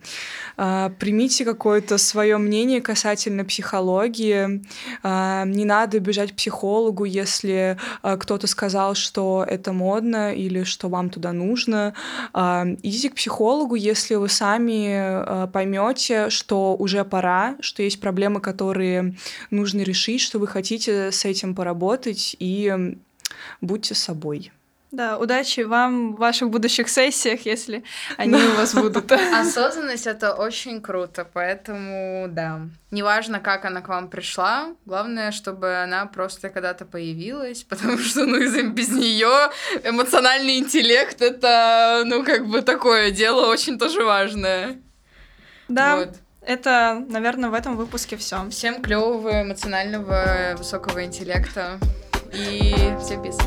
а, 0.58 0.90
примите 0.98 1.44
какое-то 1.46 1.96
свое 1.96 2.36
мнение 2.36 2.82
касательно 2.82 3.46
психологии. 3.46 4.62
А, 5.02 5.44
не 5.46 5.64
надо 5.64 6.00
бежать 6.00 6.32
к 6.32 6.36
психологу, 6.36 7.04
если 7.04 7.78
а, 8.02 8.18
кто-то 8.18 8.46
сказал, 8.46 8.94
что 8.94 9.42
это 9.48 9.72
модно 9.72 10.34
или 10.34 10.64
что 10.64 10.88
вам 10.88 11.08
туда 11.08 11.32
нужно. 11.32 11.94
Идите 12.34 13.10
к 13.10 13.14
психологу, 13.14 13.74
если 13.74 14.16
вы 14.16 14.28
сами 14.28 15.46
поймете, 15.50 16.28
что 16.28 16.76
уже 16.76 17.04
пора, 17.04 17.56
что 17.60 17.82
есть 17.82 18.00
проблемы, 18.00 18.40
которые 18.40 19.14
нужно 19.50 19.80
решить, 19.80 20.20
что 20.20 20.38
вы 20.38 20.46
хотите 20.46 21.10
с 21.10 21.24
этим 21.24 21.54
поработать, 21.54 22.36
и 22.38 22.96
будьте 23.60 23.94
собой. 23.94 24.52
Да, 24.92 25.16
удачи 25.16 25.60
вам 25.60 26.14
в 26.14 26.18
ваших 26.18 26.50
будущих 26.50 26.90
сессиях, 26.90 27.46
если 27.46 27.82
они 28.18 28.34
у 28.34 28.56
вас 28.56 28.74
будут. 28.74 29.10
Осознанность— 29.40 30.06
это 30.06 30.34
очень 30.34 30.82
круто, 30.82 31.26
поэтому, 31.32 32.26
да. 32.28 32.60
Неважно, 32.90 33.40
как 33.40 33.64
она 33.64 33.80
к 33.80 33.88
вам 33.88 34.10
пришла, 34.10 34.74
главное, 34.84 35.32
чтобы 35.32 35.76
она 35.76 36.04
просто 36.04 36.50
когда-то 36.50 36.84
появилась, 36.84 37.62
потому 37.68 37.96
что, 37.96 38.26
ну, 38.26 38.36
без 38.36 38.90
нее 38.90 39.50
эмоциональный 39.82 40.58
интеллект— 40.58 41.20
это, 41.22 42.02
ну, 42.04 42.22
как 42.22 42.46
бы 42.46 42.60
такое 42.60 43.10
дело 43.12 43.46
очень 43.46 43.78
тоже 43.78 44.04
важное. 44.04 44.78
Да. 45.68 45.96
Вот. 45.96 46.16
Это, 46.42 47.02
наверное, 47.08 47.48
в 47.48 47.54
этом 47.54 47.78
выпуске 47.78 48.18
все. 48.18 48.46
Всем 48.50 48.82
клевого 48.82 49.42
эмоционального 49.42 50.54
высокого 50.58 51.02
интеллекта 51.02 51.78
и 52.34 52.74
всем 53.00 53.22
пиз. 53.22 53.38